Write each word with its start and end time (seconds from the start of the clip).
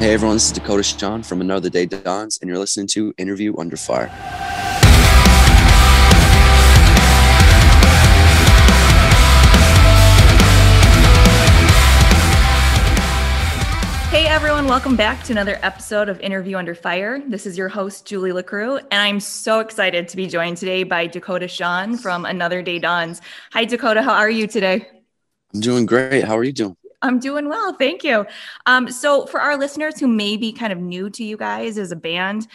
Hey 0.00 0.14
everyone, 0.14 0.36
this 0.36 0.46
is 0.46 0.52
Dakota 0.52 0.82
Sean 0.82 1.22
from 1.22 1.42
Another 1.42 1.68
Day 1.68 1.84
Dawns, 1.84 2.38
and 2.40 2.48
you're 2.48 2.58
listening 2.58 2.86
to 2.86 3.12
Interview 3.18 3.54
Under 3.58 3.76
Fire. 3.76 4.06
Hey 14.08 14.26
everyone, 14.26 14.66
welcome 14.68 14.96
back 14.96 15.22
to 15.24 15.32
another 15.32 15.58
episode 15.62 16.08
of 16.08 16.18
Interview 16.20 16.56
Under 16.56 16.74
Fire. 16.74 17.22
This 17.28 17.44
is 17.44 17.58
your 17.58 17.68
host, 17.68 18.06
Julie 18.06 18.32
LaCrue, 18.32 18.78
and 18.78 19.02
I'm 19.02 19.20
so 19.20 19.60
excited 19.60 20.08
to 20.08 20.16
be 20.16 20.26
joined 20.26 20.56
today 20.56 20.82
by 20.82 21.08
Dakota 21.08 21.46
Sean 21.46 21.98
from 21.98 22.24
Another 22.24 22.62
Day 22.62 22.78
Dawns. 22.78 23.20
Hi, 23.52 23.66
Dakota, 23.66 24.00
how 24.00 24.14
are 24.14 24.30
you 24.30 24.46
today? 24.46 24.88
I'm 25.52 25.60
doing 25.60 25.84
great. 25.84 26.24
How 26.24 26.38
are 26.38 26.44
you 26.44 26.52
doing? 26.52 26.74
I'm 27.02 27.18
doing 27.18 27.48
well, 27.48 27.72
thank 27.74 28.04
you. 28.04 28.26
Um, 28.66 28.90
so, 28.90 29.26
for 29.26 29.40
our 29.40 29.56
listeners 29.56 29.98
who 29.98 30.06
may 30.06 30.36
be 30.36 30.52
kind 30.52 30.72
of 30.72 30.78
new 30.78 31.08
to 31.10 31.24
you 31.24 31.36
guys 31.36 31.78
as 31.78 31.92
a 31.92 31.96
band, 31.96 32.46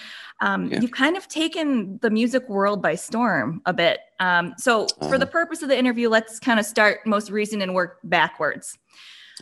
um, 0.42 0.72
yeah. 0.72 0.82
you've 0.82 0.92
kind 0.92 1.18
of 1.18 1.28
taken 1.28 1.98
the 2.02 2.10
music 2.10 2.48
world 2.48 2.82
by 2.82 2.96
storm 2.96 3.62
a 3.66 3.74
bit. 3.74 4.00
Um, 4.20 4.54
so, 4.58 4.86
uh, 5.02 5.10
for 5.10 5.18
the 5.18 5.26
uh-huh. 5.26 5.32
purpose 5.32 5.62
of 5.62 5.70
the 5.70 5.78
interview, 5.78 6.10
let's 6.10 6.40
kind 6.40 6.60
of 6.60 6.66
start 6.66 7.00
most 7.06 7.32
recent 7.32 7.64
and 7.64 7.74
work 7.74 8.00
backwards. 8.04 8.78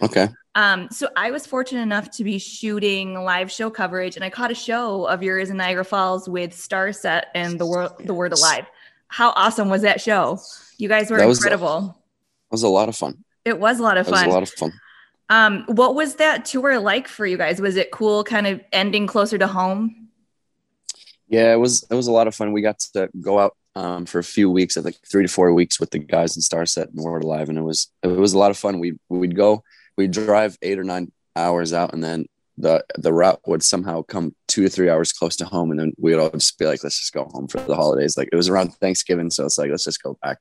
Okay. 0.02 0.30
Um, 0.56 0.90
so 0.92 1.08
I 1.16 1.32
was 1.32 1.46
fortunate 1.48 1.82
enough 1.82 2.12
to 2.12 2.24
be 2.24 2.38
shooting 2.38 3.16
live 3.16 3.52
show 3.52 3.70
coverage, 3.70 4.16
and 4.16 4.24
I 4.24 4.30
caught 4.30 4.52
a 4.52 4.56
show 4.56 5.06
of 5.06 5.24
yours 5.24 5.50
in 5.50 5.58
Niagara 5.58 5.86
Falls 5.86 6.30
with 6.30 6.52
Starset 6.52 7.24
and 7.34 7.60
the 7.60 7.66
Word 7.66 7.92
the 8.00 8.14
Word 8.14 8.34
Alive. 8.34 8.66
How 9.08 9.32
awesome 9.32 9.70
was 9.70 9.82
that 9.82 10.02
show? 10.02 10.40
You 10.78 10.90
guys 10.90 11.10
were 11.10 11.18
that 11.18 11.28
was, 11.28 11.40
incredible. 11.40 11.98
It 12.50 12.52
was 12.52 12.64
a 12.64 12.68
lot 12.68 12.90
of 12.90 12.96
fun. 12.96 13.24
It 13.46 13.60
was 13.60 13.80
a 13.80 13.84
lot 13.84 13.98
of 13.98 14.08
fun. 14.08 14.26
It 14.26 14.28
was 14.28 14.34
a 14.34 14.36
lot 14.36 14.44
of 14.44 14.50
fun. 14.50 14.72
Um, 15.34 15.64
what 15.66 15.96
was 15.96 16.18
that 16.18 16.46
tour 16.46 16.80
like 16.80 17.08
for 17.08 17.26
you 17.26 17.38
guys? 17.38 17.60
Was 17.60 17.76
it 17.76 17.90
cool, 17.90 18.24
kind 18.24 18.46
of 18.46 18.62
ending 18.72 19.08
closer 19.08 19.36
to 19.40 19.48
home? 19.48 20.10
Yeah, 21.28 21.52
it 21.54 21.56
was. 21.58 21.84
It 21.90 21.96
was 21.96 22.06
a 22.06 22.12
lot 22.12 22.28
of 22.28 22.36
fun. 22.36 22.52
We 22.52 22.62
got 22.62 22.78
to 22.94 23.10
go 23.20 23.40
out 23.40 23.58
um, 23.76 24.06
for 24.06 24.20
a 24.20 24.24
few 24.24 24.52
weeks, 24.52 24.78
I 24.78 24.84
think 24.84 24.98
three 25.10 25.24
to 25.24 25.28
four 25.28 25.52
weeks, 25.52 25.80
with 25.80 25.90
the 25.90 25.98
guys 25.98 26.36
in 26.36 26.44
Starset 26.44 26.90
and 26.90 27.04
Word 27.04 27.24
Alive, 27.24 27.50
and 27.50 27.58
it 27.58 27.64
was 27.64 27.92
it 28.04 28.10
was 28.10 28.34
a 28.34 28.38
lot 28.38 28.52
of 28.52 28.58
fun. 28.60 28.78
We 28.78 28.94
we'd 29.10 29.36
go, 29.36 29.64
we'd 29.98 30.12
drive 30.12 30.56
eight 30.62 30.78
or 30.78 30.84
nine 30.84 31.12
hours 31.36 31.74
out, 31.74 31.94
and 31.94 32.04
then 32.04 32.28
the 32.60 32.86
the 32.96 33.12
route 33.12 33.42
would 33.48 33.64
somehow 33.64 34.04
come 34.04 34.36
two 34.48 34.62
to 34.62 34.70
three 34.70 34.92
hours 34.92 35.14
close 35.14 35.36
to 35.38 35.46
home, 35.46 35.72
and 35.72 35.80
then 35.80 35.94
we'd 35.98 36.20
all 36.20 36.30
just 36.30 36.60
be 36.60 36.66
like, 36.66 36.84
let's 36.84 37.00
just 37.00 37.14
go 37.14 37.26
home 37.26 37.48
for 37.48 37.60
the 37.60 37.76
holidays. 37.76 38.18
Like 38.18 38.30
it 38.32 38.36
was 38.36 38.50
around 38.50 38.76
Thanksgiving, 38.76 39.32
so 39.32 39.46
it's 39.46 39.58
like 39.58 39.72
let's 39.72 39.86
just 39.86 40.04
go 40.04 40.16
back. 40.22 40.38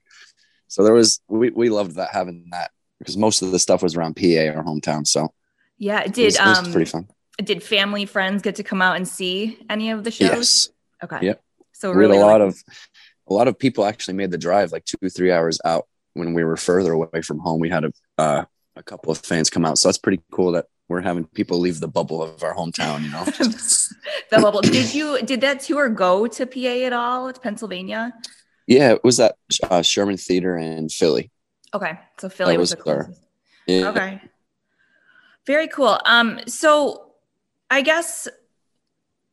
So 0.68 0.84
there 0.84 0.92
was 0.92 1.18
we 1.28 1.48
we 1.48 1.70
loved 1.70 1.96
that 1.96 2.10
having 2.12 2.48
that 2.52 2.72
because 3.02 3.16
most 3.16 3.42
of 3.42 3.50
the 3.50 3.58
stuff 3.58 3.82
was 3.82 3.96
around 3.96 4.14
PA 4.14 4.22
or 4.22 4.62
hometown. 4.62 5.06
So 5.06 5.32
yeah, 5.78 6.00
it 6.00 6.14
did. 6.14 6.22
It 6.22 6.26
was, 6.26 6.36
it 6.38 6.44
was 6.44 6.58
um, 6.58 6.72
pretty 6.72 6.90
fun. 6.90 7.08
Did 7.38 7.62
family 7.62 8.06
friends 8.06 8.42
get 8.42 8.56
to 8.56 8.62
come 8.62 8.80
out 8.80 8.96
and 8.96 9.06
see 9.06 9.58
any 9.68 9.90
of 9.90 10.04
the 10.04 10.10
shows? 10.10 10.20
Yes. 10.20 10.68
Okay. 11.04 11.26
Yep. 11.26 11.42
So 11.72 11.92
really, 11.92 12.16
had 12.16 12.24
a 12.24 12.26
lot 12.26 12.40
of 12.40 12.62
a 13.28 13.34
lot 13.34 13.48
of 13.48 13.58
people 13.58 13.84
actually 13.84 14.14
made 14.14 14.30
the 14.30 14.38
drive 14.38 14.70
like 14.70 14.84
two 14.84 15.08
three 15.08 15.32
hours 15.32 15.60
out 15.64 15.88
when 16.14 16.34
we 16.34 16.44
were 16.44 16.56
further 16.56 16.92
away 16.92 17.22
from 17.22 17.40
home. 17.40 17.58
We 17.60 17.70
had 17.70 17.84
a 17.84 17.92
uh, 18.18 18.44
a 18.76 18.82
couple 18.82 19.10
of 19.10 19.18
fans 19.18 19.50
come 19.50 19.64
out, 19.64 19.78
so 19.78 19.88
that's 19.88 19.98
pretty 19.98 20.22
cool 20.30 20.52
that 20.52 20.66
we're 20.88 21.00
having 21.00 21.24
people 21.24 21.58
leave 21.58 21.80
the 21.80 21.88
bubble 21.88 22.22
of 22.22 22.44
our 22.44 22.54
hometown. 22.54 23.02
You 23.02 23.10
know, 23.10 23.24
the 24.30 24.40
bubble. 24.40 24.60
Did 24.60 24.94
you 24.94 25.20
did 25.22 25.40
that 25.40 25.60
tour 25.60 25.88
go 25.88 26.28
to 26.28 26.46
PA 26.46 26.86
at 26.86 26.92
all? 26.92 27.32
To 27.32 27.40
Pennsylvania? 27.40 28.14
Yeah, 28.68 28.92
it 28.92 29.02
was 29.02 29.18
at 29.18 29.34
uh, 29.68 29.82
Sherman 29.82 30.16
Theater 30.16 30.56
in 30.56 30.88
Philly. 30.88 31.31
Okay, 31.74 31.98
so 32.18 32.28
Philly 32.28 32.56
was, 32.56 32.70
was 32.70 32.78
the 32.78 32.82
closest. 32.82 33.20
Yeah. 33.66 33.88
Okay, 33.90 34.20
very 35.46 35.68
cool. 35.68 35.98
Um, 36.04 36.40
so 36.46 37.12
I 37.70 37.82
guess 37.82 38.28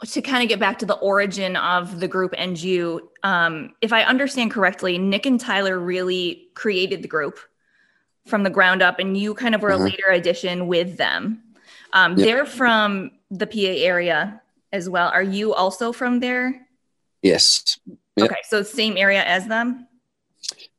to 0.06 0.22
kind 0.22 0.41
of 0.44 0.50
get 0.50 0.59
back 0.59 0.80
to 0.80 0.86
the 0.86 0.96
origin 0.96 1.56
of 1.58 2.00
the 2.00 2.08
group 2.08 2.34
and 2.38 2.62
you, 2.62 3.09
um, 3.24 3.74
if 3.81 3.91
I 3.91 4.03
understand 4.03 4.52
correctly, 4.52 4.97
Nick 4.97 5.25
and 5.25 5.40
Tyler 5.40 5.78
really 5.78 6.47
created 6.53 7.02
the 7.02 7.08
group 7.08 7.40
from 8.25 8.44
the 8.44 8.50
ground 8.50 8.81
up, 8.81 9.00
and 9.00 9.18
you 9.18 9.34
kind 9.34 9.56
of 9.56 9.62
were 9.62 9.72
mm-hmm. 9.72 9.81
a 9.81 9.86
later 9.86 10.09
addition 10.12 10.68
with 10.68 10.97
them. 10.97 11.44
Um, 11.94 12.18
yep. 12.18 12.25
They're 12.25 12.46
from 12.46 13.12
the 13.31 13.47
PA 13.47 13.58
area 13.58 14.42
as 14.72 14.88
well. 14.88 15.09
Are 15.09 15.24
you 15.24 15.53
also 15.53 15.92
from 15.92 16.19
there? 16.19 16.68
Yes. 17.22 17.80
Yep. 18.16 18.31
Okay, 18.31 18.40
so 18.44 18.63
same 18.63 18.96
area 18.97 19.24
as 19.24 19.47
them. 19.47 19.88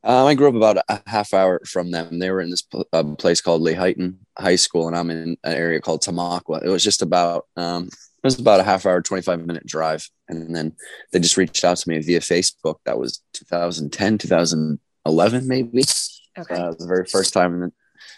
Um, 0.02 0.26
I 0.26 0.34
grew 0.34 0.48
up 0.48 0.54
about 0.54 0.78
a 0.88 1.02
half 1.06 1.34
hour 1.34 1.60
from 1.66 1.90
them. 1.90 2.18
They 2.18 2.30
were 2.30 2.40
in 2.40 2.50
this 2.50 2.62
pl- 2.62 2.88
uh, 2.92 3.04
place 3.18 3.40
called 3.40 3.62
Lehighton 3.62 4.16
High 4.38 4.56
School, 4.56 4.88
and 4.88 4.96
I'm 4.96 5.10
in 5.10 5.36
an 5.44 5.52
area 5.52 5.80
called 5.80 6.02
Tamaqua. 6.02 6.64
It 6.64 6.70
was 6.70 6.82
just 6.82 7.02
about 7.02 7.46
um, 7.56 7.86
it 7.86 8.24
was 8.24 8.38
about 8.38 8.60
a 8.60 8.64
half 8.64 8.86
hour, 8.86 9.02
25 9.02 9.46
minute 9.46 9.66
drive, 9.66 10.08
and 10.28 10.54
then 10.54 10.74
they 11.12 11.20
just 11.20 11.36
reached 11.36 11.64
out 11.64 11.76
to 11.76 11.88
me 11.88 11.98
via 12.00 12.20
Facebook. 12.20 12.76
That 12.84 12.98
was 12.98 13.22
2010, 13.34 14.18
2011, 14.18 15.46
maybe. 15.46 15.84
Okay. 16.38 16.54
Uh, 16.54 16.72
the 16.78 16.86
very 16.86 17.06
first 17.06 17.32
time, 17.32 17.54
and 17.54 17.62
then 17.64 17.72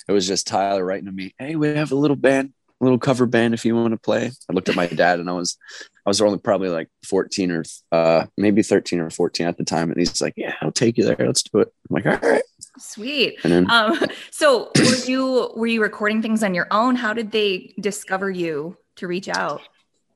it 0.09 0.12
was 0.12 0.26
just 0.26 0.47
Tyler 0.47 0.84
writing 0.84 1.06
to 1.06 1.12
me, 1.12 1.34
"Hey, 1.38 1.56
we 1.56 1.69
have 1.69 1.92
a 1.92 1.97
little 1.97 2.16
band 2.16 2.53
a 2.82 2.84
little 2.84 2.98
cover 2.98 3.26
band 3.26 3.54
if 3.54 3.64
you 3.64 3.76
want 3.76 3.92
to 3.92 3.98
play. 3.98 4.30
I 4.50 4.53
looked 4.53 4.69
at 4.69 4.74
my 4.74 4.88
dad 4.88 5.20
and 5.20 5.30
I 5.30 5.34
was 5.34 5.56
I 6.05 6.11
was 6.11 6.21
only 6.21 6.39
probably 6.39 6.69
like 6.69 6.89
14 7.07 7.51
or 7.53 7.65
uh 7.93 8.27
maybe 8.37 8.63
13 8.63 9.01
or 9.01 9.11
14 9.11 9.47
at 9.47 9.57
the 9.57 9.65
time. 9.65 9.91
And 9.91 9.99
he's 9.99 10.21
like, 10.21 10.35
Yeah, 10.37 10.55
I'll 10.61 10.73
take 10.73 10.99
you 10.99 11.05
there. 11.05 11.17
Let's 11.19 11.43
do 11.43 11.61
it. 11.61 11.73
I'm 11.91 11.95
like, 11.95 12.07
all 12.07 12.31
right. 12.31 12.43
Sweet. 12.79 13.39
Then, 13.43 13.71
um, 13.71 13.99
so 14.31 14.71
were 14.77 15.05
you 15.07 15.53
were 15.57 15.67
you 15.67 15.83
recording 15.83 16.23
things 16.23 16.43
on 16.43 16.55
your 16.55 16.67
own? 16.71 16.97
How 16.97 17.13
did 17.13 17.31
they 17.31 17.75
discover 17.81 18.31
you 18.31 18.77
to 18.97 19.07
reach 19.07 19.29
out? 19.29 19.63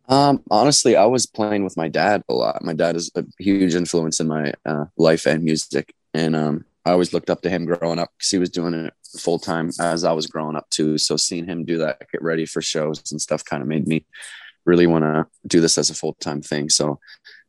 Um, 0.08 0.42
honestly, 0.50 0.96
I 0.96 1.06
was 1.06 1.26
playing 1.26 1.64
with 1.64 1.76
my 1.76 1.88
dad 1.88 2.22
a 2.28 2.34
lot. 2.34 2.64
My 2.64 2.74
dad 2.74 2.96
is 2.96 3.10
a 3.16 3.24
huge 3.38 3.74
influence 3.74 4.20
in 4.20 4.28
my 4.28 4.52
uh, 4.64 4.84
life 4.96 5.26
and 5.26 5.42
music. 5.42 5.92
And 6.14 6.36
um, 6.36 6.64
I 6.84 6.92
always 6.92 7.12
looked 7.12 7.30
up 7.30 7.42
to 7.42 7.50
him 7.50 7.64
growing 7.64 7.98
up 7.98 8.10
because 8.16 8.30
he 8.30 8.38
was 8.38 8.50
doing 8.50 8.74
it 8.74 8.94
full 9.18 9.38
time 9.38 9.70
as 9.80 10.04
I 10.04 10.12
was 10.12 10.26
growing 10.26 10.56
up 10.56 10.70
too. 10.70 10.98
So 10.98 11.16
seeing 11.16 11.46
him 11.46 11.64
do 11.64 11.78
that, 11.78 11.98
get 12.12 12.22
ready 12.22 12.46
for 12.46 12.62
shows 12.62 13.10
and 13.10 13.20
stuff, 13.20 13.44
kind 13.44 13.62
of 13.62 13.68
made 13.68 13.88
me 13.88 14.06
really 14.66 14.86
want 14.86 15.04
to 15.04 15.26
do 15.46 15.60
this 15.60 15.78
as 15.78 15.88
a 15.88 15.94
full 15.94 16.14
time 16.14 16.42
thing. 16.42 16.68
So 16.68 16.98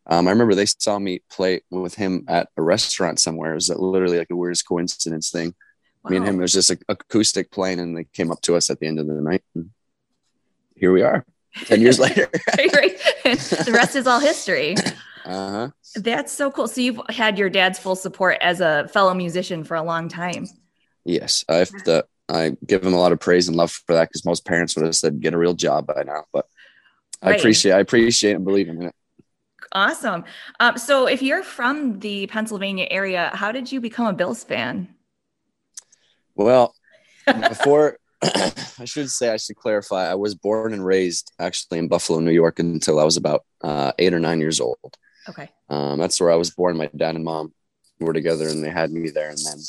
um, 0.09 0.28
I 0.28 0.31
remember 0.31 0.55
they 0.55 0.66
saw 0.66 0.97
me 1.00 1.22
play 1.29 1.61
with 1.69 1.95
him 1.95 2.23
at 2.28 2.50
a 2.55 2.61
restaurant 2.61 3.19
somewhere. 3.19 3.51
It 3.51 3.55
was 3.55 3.69
literally 3.69 4.17
like 4.17 4.29
a 4.29 4.35
weirdest 4.35 4.67
coincidence 4.67 5.29
thing. 5.29 5.53
Wow. 6.03 6.11
Me 6.11 6.17
and 6.17 6.25
him, 6.25 6.35
it 6.39 6.41
was 6.41 6.53
just 6.53 6.72
a 6.72 6.77
acoustic 6.88 7.51
playing, 7.51 7.79
and 7.79 7.97
they 7.97 8.06
came 8.06 8.31
up 8.31 8.41
to 8.41 8.56
us 8.56 8.69
at 8.69 8.79
the 8.79 8.88
end 8.88 9.00
of 9.00 9.07
the 9.07 9.13
night. 9.16 9.44
And 9.53 9.72
here 10.75 10.94
we 10.94 11.01
are, 11.01 11.25
ten 11.66 11.81
years 11.81 12.00
later. 12.00 12.29
the 12.53 13.72
rest 13.73 13.95
is 13.95 14.07
all 14.07 14.19
history. 14.19 14.75
Uh-huh. 15.25 15.69
That's 15.95 16.31
so 16.31 16.50
cool. 16.50 16.69
So 16.69 16.79
you've 16.79 17.01
had 17.09 17.38
your 17.38 17.50
dad's 17.50 17.77
full 17.77 17.97
support 17.97 18.38
as 18.39 18.61
a 18.61 18.88
fellow 18.94 19.13
musician 19.13 19.66
for 19.66 19.75
a 19.75 19.83
long 19.83 20.07
time. 20.07 20.47
Yes, 21.03 21.44
I 21.50 21.56
have 21.56 21.83
to. 21.83 22.06
I 22.29 22.56
give 22.66 22.81
him 22.81 22.94
a 22.94 23.00
lot 23.00 23.11
of 23.11 23.19
praise 23.19 23.50
and 23.50 23.57
love 23.57 23.72
for 23.72 23.94
that 23.94 24.07
because 24.07 24.23
most 24.23 24.45
parents 24.45 24.75
would 24.77 24.85
have 24.85 24.95
said 24.95 25.19
get 25.19 25.33
a 25.33 25.38
real 25.38 25.53
job 25.53 25.88
by 25.88 26.03
now. 26.03 26.23
But 26.31 26.45
I 27.22 27.33
appreciate 27.33 27.73
I 27.73 27.79
appreciate 27.79 28.35
and 28.35 28.45
believe 28.45 28.69
in 28.69 28.83
it. 28.83 28.95
Awesome. 29.72 30.23
Um, 30.59 30.78
so 30.78 31.07
if 31.07 31.22
you're 31.22 31.44
from 31.44 32.00
the 32.00 32.28
Pennsylvania 32.28 32.88
area, 32.89 33.31
how 33.33 33.51
did 33.51 33.72
you 33.72 33.81
become 33.81 34.07
a 34.07 34.13
Bills 34.13 34.44
fan? 34.44 34.88
Well, 36.35 36.73
before 37.25 37.97
I 38.23 38.85
should 38.85 39.09
say 39.11 39.29
I 39.29 39.38
should 39.38 39.57
clarify. 39.57 40.09
I 40.09 40.16
was 40.16 40.35
born 40.35 40.73
and 40.73 40.85
raised 40.85 41.31
actually 41.39 41.79
in 41.79 41.88
Buffalo, 41.88 42.19
New 42.19 42.31
York, 42.31 42.59
until 42.59 43.00
I 43.00 43.03
was 43.03 43.17
about 43.17 43.45
uh, 43.61 43.91
eight 44.00 44.13
or 44.13 44.19
nine 44.19 44.39
years 44.39 44.59
old. 44.59 44.97
Okay. 45.29 45.50
Um, 45.69 46.00
that's 46.00 46.19
where 46.19 46.31
I 46.31 46.35
was 46.35 46.51
born. 46.51 46.77
My 46.77 46.89
dad 46.95 47.16
and 47.16 47.23
mom 47.23 47.53
were 48.00 48.13
together, 48.13 48.47
and 48.47 48.63
they 48.63 48.69
had 48.69 48.91
me 48.91 49.09
there. 49.09 49.30
And 49.30 49.38
then 49.38 49.59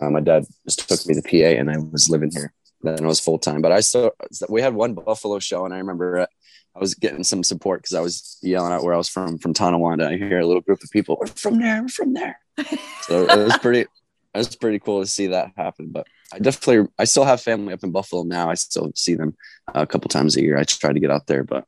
uh, 0.00 0.10
my 0.10 0.20
dad 0.20 0.46
just 0.64 0.88
took 0.88 1.06
me 1.06 1.14
to 1.14 1.22
PA, 1.22 1.58
and 1.58 1.70
I 1.70 1.76
was 1.78 2.08
living 2.08 2.30
here. 2.30 2.52
Then 2.82 3.04
I 3.04 3.06
was 3.06 3.20
full 3.20 3.38
time. 3.38 3.60
But 3.60 3.72
I 3.72 3.80
still 3.80 4.12
we 4.48 4.62
had 4.62 4.74
one 4.74 4.94
Buffalo 4.94 5.38
show, 5.38 5.64
and 5.64 5.74
I 5.74 5.78
remember 5.78 6.20
uh, 6.20 6.26
I 6.74 6.78
was 6.78 6.94
getting 6.94 7.24
some 7.24 7.44
support 7.44 7.82
because 7.82 7.94
I 7.94 8.00
was 8.00 8.38
yelling 8.42 8.72
out 8.72 8.82
where 8.82 8.94
I 8.94 8.96
was 8.96 9.08
from, 9.08 9.38
from 9.38 9.52
Tonawanda. 9.52 10.08
I 10.08 10.16
hear 10.16 10.40
a 10.40 10.46
little 10.46 10.62
group 10.62 10.82
of 10.82 10.90
people, 10.90 11.18
"We're 11.20 11.26
from 11.26 11.58
there, 11.58 11.82
we're 11.82 11.88
from 11.88 12.14
there." 12.14 12.40
so 13.02 13.24
it 13.24 13.44
was 13.44 13.58
pretty, 13.58 13.80
it 13.80 13.88
was 14.34 14.56
pretty 14.56 14.78
cool 14.78 15.00
to 15.00 15.06
see 15.06 15.28
that 15.28 15.52
happen. 15.56 15.88
But 15.90 16.06
I 16.32 16.38
definitely, 16.38 16.88
I 16.98 17.04
still 17.04 17.24
have 17.24 17.42
family 17.42 17.74
up 17.74 17.84
in 17.84 17.90
Buffalo 17.90 18.22
now. 18.22 18.48
I 18.50 18.54
still 18.54 18.90
see 18.94 19.14
them 19.14 19.36
a 19.74 19.86
couple 19.86 20.08
times 20.08 20.36
a 20.36 20.42
year. 20.42 20.56
I 20.56 20.64
try 20.64 20.92
to 20.92 21.00
get 21.00 21.10
out 21.10 21.26
there, 21.26 21.44
but 21.44 21.66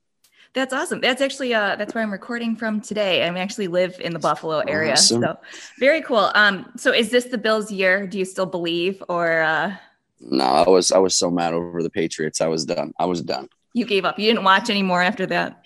that's 0.54 0.72
awesome. 0.72 1.00
That's 1.00 1.20
actually 1.20 1.52
uh 1.52 1.74
that's 1.76 1.94
where 1.94 2.02
I'm 2.02 2.12
recording 2.12 2.54
from 2.54 2.80
today. 2.80 3.24
I 3.24 3.38
actually 3.38 3.66
live 3.66 4.00
in 4.00 4.12
the 4.12 4.20
Buffalo 4.20 4.60
area. 4.60 4.92
Awesome. 4.92 5.22
So 5.22 5.36
very 5.80 6.00
cool. 6.00 6.30
Um 6.34 6.70
so 6.76 6.92
is 6.92 7.10
this 7.10 7.24
the 7.24 7.38
Bills 7.38 7.72
year? 7.72 8.06
Do 8.06 8.18
you 8.18 8.24
still 8.24 8.46
believe 8.46 9.02
or 9.08 9.42
uh 9.42 9.76
No, 10.20 10.44
I 10.44 10.68
was 10.68 10.92
I 10.92 10.98
was 10.98 11.16
so 11.16 11.28
mad 11.28 11.54
over 11.54 11.82
the 11.82 11.90
Patriots. 11.90 12.40
I 12.40 12.46
was 12.46 12.64
done. 12.64 12.92
I 12.98 13.06
was 13.06 13.20
done. 13.20 13.48
You 13.74 13.84
gave 13.84 14.04
up. 14.04 14.18
You 14.18 14.26
didn't 14.26 14.44
watch 14.44 14.70
anymore 14.70 15.02
after 15.02 15.26
that. 15.26 15.64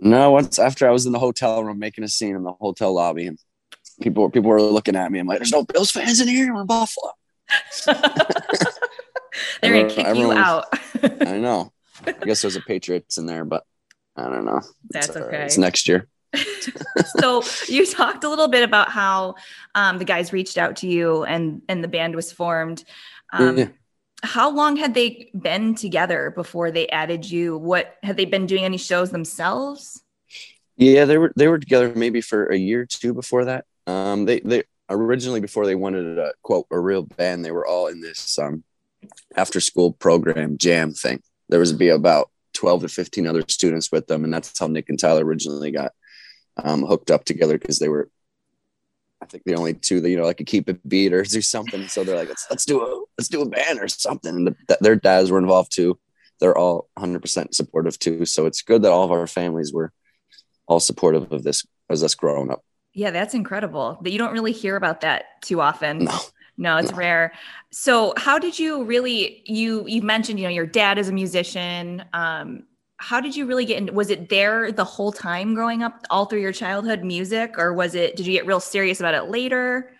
No, 0.00 0.32
once 0.32 0.58
after 0.58 0.86
I 0.86 0.90
was 0.90 1.06
in 1.06 1.12
the 1.12 1.18
hotel 1.18 1.64
room 1.64 1.78
making 1.78 2.04
a 2.04 2.08
scene 2.08 2.36
in 2.36 2.42
the 2.42 2.52
hotel 2.52 2.92
lobby 2.92 3.26
and 3.26 3.38
people 4.02 4.28
people 4.30 4.50
were 4.50 4.60
looking 4.60 4.96
at 4.96 5.10
me. 5.10 5.18
I'm 5.18 5.26
like, 5.26 5.38
there's 5.38 5.52
no 5.52 5.64
Bills 5.64 5.90
fans 5.90 6.20
in 6.20 6.28
here. 6.28 6.52
We're 6.52 6.62
in 6.62 6.66
Buffalo. 6.66 7.12
They're 9.62 9.82
gonna 9.82 9.88
kick 9.88 10.16
you 10.16 10.32
out. 10.32 10.66
I 11.02 11.38
know. 11.38 11.72
I 12.06 12.12
guess 12.12 12.42
there's 12.42 12.56
a 12.56 12.60
Patriots 12.60 13.18
in 13.18 13.26
there, 13.26 13.44
but 13.44 13.64
I 14.16 14.24
don't 14.24 14.44
know. 14.44 14.60
That's 14.90 15.08
it's, 15.08 15.16
okay. 15.16 15.42
It's 15.44 15.58
next 15.58 15.86
year. 15.86 16.08
so 17.18 17.42
you 17.68 17.86
talked 17.86 18.24
a 18.24 18.28
little 18.28 18.48
bit 18.48 18.62
about 18.62 18.90
how 18.90 19.34
um, 19.74 19.98
the 19.98 20.04
guys 20.04 20.32
reached 20.32 20.58
out 20.58 20.76
to 20.76 20.86
you 20.86 21.24
and 21.24 21.62
and 21.68 21.82
the 21.84 21.88
band 21.88 22.14
was 22.14 22.32
formed. 22.32 22.84
Um, 23.32 23.58
yeah. 23.58 23.68
How 24.22 24.50
long 24.50 24.76
had 24.76 24.94
they 24.94 25.30
been 25.34 25.74
together 25.74 26.30
before 26.30 26.70
they 26.70 26.88
added 26.88 27.30
you? 27.30 27.56
What 27.56 27.96
had 28.02 28.16
they 28.16 28.26
been 28.26 28.46
doing 28.46 28.64
any 28.64 28.76
shows 28.76 29.10
themselves? 29.10 30.02
Yeah, 30.76 31.04
they 31.04 31.18
were 31.18 31.32
they 31.36 31.48
were 31.48 31.58
together 31.58 31.92
maybe 31.94 32.20
for 32.20 32.46
a 32.46 32.56
year 32.56 32.82
or 32.82 32.86
two 32.86 33.14
before 33.14 33.46
that. 33.46 33.64
Um, 33.86 34.24
they 34.24 34.40
they 34.40 34.64
originally 34.88 35.40
before 35.40 35.66
they 35.66 35.74
wanted 35.74 36.18
a 36.18 36.32
quote 36.42 36.66
a 36.70 36.78
real 36.78 37.02
band, 37.02 37.44
they 37.44 37.50
were 37.50 37.66
all 37.66 37.86
in 37.86 38.00
this 38.00 38.38
um, 38.38 38.64
after 39.36 39.60
school 39.60 39.92
program 39.92 40.58
jam 40.58 40.92
thing. 40.92 41.22
There 41.48 41.60
was 41.60 41.72
be 41.72 41.88
about 41.88 42.30
twelve 42.54 42.82
to 42.82 42.88
fifteen 42.88 43.26
other 43.26 43.42
students 43.48 43.90
with 43.92 44.06
them, 44.06 44.24
and 44.24 44.32
that's 44.32 44.58
how 44.58 44.66
Nick 44.66 44.88
and 44.88 44.98
Tyler 44.98 45.24
originally 45.24 45.70
got 45.70 45.92
um, 46.56 46.82
hooked 46.82 47.10
up 47.10 47.24
together 47.24 47.58
because 47.58 47.78
they 47.78 47.88
were, 47.88 48.10
I 49.22 49.26
think, 49.26 49.44
the 49.44 49.54
only 49.54 49.74
two 49.74 50.00
that 50.00 50.10
you 50.10 50.16
know 50.16 50.24
like 50.24 50.38
could 50.38 50.46
keep 50.46 50.68
a 50.68 50.74
beat 50.74 51.12
or 51.12 51.22
do 51.22 51.40
something. 51.40 51.88
So 51.88 52.04
they're 52.04 52.16
like, 52.16 52.28
let's 52.28 52.46
let's 52.50 52.64
do 52.64 52.82
a 52.82 53.04
let's 53.18 53.28
do 53.28 53.42
a 53.42 53.48
band 53.48 53.80
or 53.80 53.88
something. 53.88 54.34
And 54.34 54.46
the, 54.48 54.78
their 54.80 54.96
dads 54.96 55.30
were 55.30 55.38
involved 55.38 55.72
too. 55.72 55.98
They're 56.40 56.56
all 56.56 56.88
100% 56.98 57.54
supportive 57.54 57.98
too. 57.98 58.24
So 58.24 58.46
it's 58.46 58.62
good 58.62 58.82
that 58.82 58.92
all 58.92 59.04
of 59.04 59.12
our 59.12 59.26
families 59.26 59.72
were 59.74 59.92
all 60.66 60.80
supportive 60.80 61.30
of 61.32 61.42
this 61.42 61.66
as 61.90 62.02
us 62.02 62.14
growing 62.14 62.50
up. 62.50 62.64
Yeah, 62.94 63.10
that's 63.10 63.34
incredible. 63.34 63.98
That 64.02 64.10
you 64.10 64.18
don't 64.18 64.32
really 64.32 64.52
hear 64.52 64.76
about 64.76 65.02
that 65.02 65.42
too 65.42 65.60
often. 65.60 66.04
No. 66.04 66.18
No, 66.56 66.76
it's 66.76 66.90
no. 66.90 66.96
rare. 66.98 67.32
So, 67.70 68.12
how 68.18 68.38
did 68.38 68.58
you 68.58 68.84
really 68.84 69.42
you 69.46 69.86
you 69.86 70.02
mentioned, 70.02 70.38
you 70.38 70.44
know, 70.44 70.52
your 70.52 70.66
dad 70.66 70.98
is 70.98 71.08
a 71.08 71.12
musician. 71.12 72.04
Um 72.12 72.64
how 73.00 73.18
did 73.18 73.34
you 73.34 73.46
really 73.46 73.64
get 73.64 73.78
into 73.78 73.92
was 73.94 74.10
it 74.10 74.28
there 74.28 74.70
the 74.70 74.84
whole 74.84 75.10
time 75.10 75.54
growing 75.54 75.82
up 75.82 76.04
all 76.10 76.26
through 76.26 76.40
your 76.40 76.52
childhood 76.52 77.02
music 77.02 77.54
or 77.56 77.72
was 77.72 77.94
it 77.94 78.14
did 78.14 78.26
you 78.26 78.32
get 78.32 78.46
real 78.46 78.60
serious 78.60 79.00
about 79.00 79.14
it 79.14 79.24
later? 79.24 79.96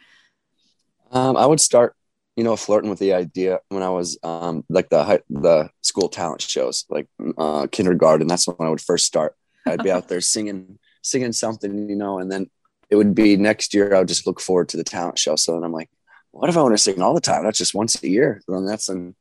Um, 1.10 1.36
i 1.36 1.46
would 1.46 1.60
start 1.60 1.96
you 2.36 2.44
know 2.44 2.56
flirting 2.56 2.90
with 2.90 2.98
the 2.98 3.14
idea 3.14 3.60
when 3.70 3.82
i 3.82 3.88
was 3.88 4.18
um, 4.22 4.64
like 4.68 4.90
the 4.90 5.02
high, 5.02 5.20
the 5.30 5.70
school 5.80 6.08
talent 6.08 6.42
shows 6.42 6.84
like 6.90 7.08
uh, 7.38 7.66
kindergarten 7.72 8.28
that's 8.28 8.46
when 8.46 8.66
i 8.66 8.70
would 8.70 8.80
first 8.80 9.06
start. 9.06 9.34
I'd 9.66 9.82
be 9.82 9.90
out 9.90 10.08
there 10.08 10.20
singing 10.34 10.78
singing 11.02 11.32
something 11.32 11.88
you 11.88 11.96
know 11.96 12.18
and 12.18 12.30
then 12.30 12.50
it 12.90 12.96
would 12.96 13.14
be 13.14 13.36
next 13.36 13.72
year 13.72 13.94
i 13.94 13.98
would 13.98 14.08
just 14.08 14.26
look 14.26 14.40
forward 14.40 14.68
to 14.68 14.76
the 14.76 14.84
talent 14.84 15.18
show. 15.18 15.36
So 15.36 15.54
then 15.54 15.64
i'm 15.64 15.72
like 15.72 15.88
what 16.32 16.50
if 16.50 16.56
i 16.56 16.62
want 16.62 16.74
to 16.74 16.78
sing 16.78 17.00
all 17.00 17.14
the 17.14 17.20
time? 17.20 17.44
Not 17.44 17.54
just 17.54 17.74
once 17.74 18.00
a 18.02 18.08
year. 18.08 18.40
Then 18.46 18.66
that's 18.66 18.88
an 18.88 19.16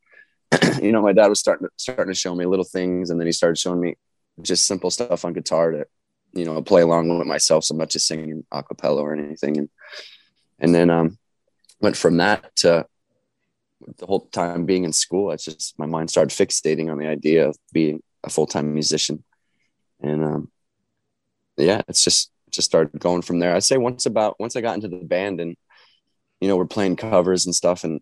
you 0.82 0.92
know, 0.92 1.02
my 1.02 1.14
dad 1.14 1.28
was 1.28 1.40
starting 1.40 1.68
to, 1.68 1.72
starting 1.78 2.14
to 2.14 2.20
show 2.20 2.34
me 2.36 2.46
little 2.46 2.66
things, 2.66 3.10
and 3.10 3.20
then 3.20 3.28
he 3.28 3.32
started 3.32 3.58
showing 3.58 3.80
me 3.80 3.96
just 4.42 4.66
simple 4.66 4.90
stuff 4.90 5.26
on 5.26 5.34
guitar 5.34 5.72
to, 5.72 5.86
you 6.34 6.46
know, 6.46 6.62
play 6.62 6.82
along 6.82 7.18
with 7.18 7.28
myself. 7.28 7.64
So 7.64 7.76
much 7.76 7.96
as 7.96 8.06
singing 8.06 8.44
a 8.52 8.64
cappella 8.64 9.02
or 9.02 9.14
anything. 9.14 9.58
And 9.58 9.70
and 10.60 10.76
then 10.76 10.90
um, 10.90 11.18
went 11.82 11.98
from 11.98 12.18
that 12.18 12.56
to 12.58 12.86
the 13.98 14.06
whole 14.06 14.22
time 14.28 14.66
being 14.66 14.84
in 14.84 14.94
school. 14.94 15.32
It's 15.32 15.46
just 15.46 15.78
my 15.80 15.86
mind 15.86 16.10
started 16.10 16.36
fixating 16.36 16.92
on 16.92 16.98
the 16.98 17.08
idea 17.08 17.48
of 17.48 17.58
being 17.72 18.02
a 18.24 18.30
full 18.30 18.48
time 18.48 18.74
musician, 18.74 19.24
and 20.02 20.24
um, 20.24 20.52
yeah, 21.58 21.82
it's 21.88 22.04
just 22.04 22.32
just 22.52 22.68
started 22.70 23.00
going 23.00 23.22
from 23.22 23.40
there. 23.40 23.56
I'd 23.56 23.64
say 23.64 23.78
once 23.78 24.06
about 24.06 24.40
once 24.40 24.56
I 24.56 24.62
got 24.62 24.76
into 24.76 24.88
the 24.88 24.98
band 24.98 25.40
and 25.40 25.56
you 26.42 26.48
know 26.48 26.58
we're 26.58 26.66
playing 26.66 26.96
covers 26.96 27.46
and 27.46 27.56
stuff 27.56 27.84
and 27.84 28.02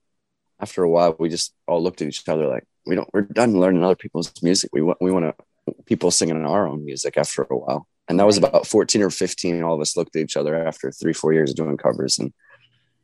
after 0.60 0.84
a 0.84 0.90
while, 0.90 1.16
we 1.20 1.30
just 1.30 1.54
all 1.68 1.82
looked 1.82 2.02
at 2.02 2.08
each 2.08 2.28
other 2.28 2.48
like, 2.48 2.64
we 2.86 2.96
don't, 2.96 3.10
we're 3.14 3.22
done 3.22 3.60
learning 3.60 3.84
other 3.84 3.96
people's 3.96 4.32
music. 4.42 4.70
We 4.74 4.82
want, 4.82 5.00
we 5.02 5.12
want 5.12 5.26
to, 5.26 5.74
people 5.86 6.12
singing 6.12 6.46
our 6.46 6.68
own 6.68 6.86
music 6.86 7.18
after 7.18 7.44
a 7.44 7.58
while. 7.58 7.88
And 8.08 8.20
that 8.20 8.26
was 8.26 8.38
about 8.38 8.66
14 8.66 9.02
or 9.02 9.10
15. 9.10 9.62
All 9.64 9.76
of 9.76 9.82
us 9.82 9.98
looked 9.98 10.16
at 10.16 10.22
each 10.22 10.38
other 10.38 10.56
after 10.56 10.92
three, 10.92 11.14
four 11.14 11.34
years 11.34 11.52
of 11.52 11.58
doing 11.58 11.76
covers. 11.76 12.18
And 12.20 12.34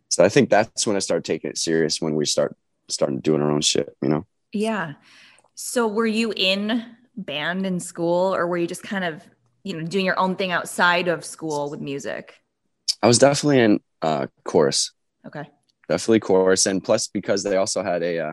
so 0.09 0.23
I 0.23 0.29
think 0.29 0.49
that's 0.49 0.87
when 0.87 0.95
I 0.95 0.99
started 0.99 1.25
taking 1.25 1.51
it 1.51 1.57
serious 1.57 2.01
when 2.01 2.15
we 2.15 2.25
start 2.25 2.55
starting 2.87 3.19
doing 3.19 3.41
our 3.41 3.51
own 3.51 3.61
shit, 3.61 3.95
you 4.01 4.09
know? 4.09 4.25
Yeah. 4.53 4.93
So 5.55 5.87
were 5.87 6.07
you 6.07 6.33
in 6.35 6.85
band 7.17 7.65
in 7.65 7.79
school 7.79 8.33
or 8.33 8.47
were 8.47 8.57
you 8.57 8.67
just 8.67 8.83
kind 8.83 9.03
of, 9.03 9.21
you 9.63 9.77
know, 9.77 9.85
doing 9.85 10.05
your 10.05 10.17
own 10.17 10.35
thing 10.37 10.51
outside 10.51 11.09
of 11.09 11.25
school 11.25 11.69
with 11.69 11.81
music? 11.81 12.35
I 13.01 13.07
was 13.07 13.17
definitely 13.17 13.59
in 13.59 13.79
uh, 14.01 14.27
chorus. 14.45 14.93
Okay 15.27 15.49
definitely 15.93 16.19
chorus 16.19 16.65
and 16.65 16.83
plus 16.83 17.07
because 17.07 17.43
they 17.43 17.55
also 17.55 17.83
had 17.83 18.01
a 18.01 18.17
uh, 18.17 18.31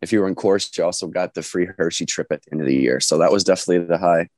if 0.00 0.10
you 0.10 0.20
were 0.20 0.28
in 0.28 0.34
chorus 0.34 0.70
you 0.76 0.82
also 0.82 1.06
got 1.06 1.34
the 1.34 1.42
free 1.42 1.68
hershey 1.76 2.06
trip 2.06 2.28
at 2.30 2.42
the 2.42 2.52
end 2.52 2.62
of 2.62 2.66
the 2.66 2.74
year. 2.74 2.98
So 2.98 3.18
that 3.18 3.30
was 3.30 3.44
definitely 3.44 3.84
the 3.84 3.98
high 3.98 4.28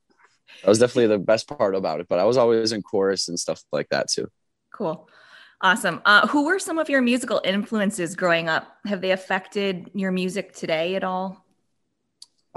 that 0.61 0.67
was 0.67 0.79
definitely 0.79 1.07
the 1.07 1.19
best 1.19 1.47
part 1.47 1.75
about 1.75 2.01
it. 2.01 2.07
But 2.09 2.19
i 2.19 2.25
was 2.25 2.35
always 2.35 2.73
in 2.73 2.81
chorus 2.81 3.29
and 3.29 3.39
stuff 3.39 3.63
like 3.71 3.87
that 3.89 4.09
too. 4.09 4.27
Cool. 4.73 5.07
Awesome. 5.61 6.01
Uh, 6.03 6.27
who 6.27 6.45
were 6.45 6.59
some 6.59 6.77
of 6.77 6.89
your 6.89 7.01
musical 7.01 7.39
influences 7.45 8.17
growing 8.17 8.49
up? 8.49 8.67
Have 8.85 8.99
they 8.99 9.11
affected 9.11 9.89
your 9.93 10.11
music 10.11 10.53
today 10.53 10.95
at 10.95 11.05
all? 11.05 11.45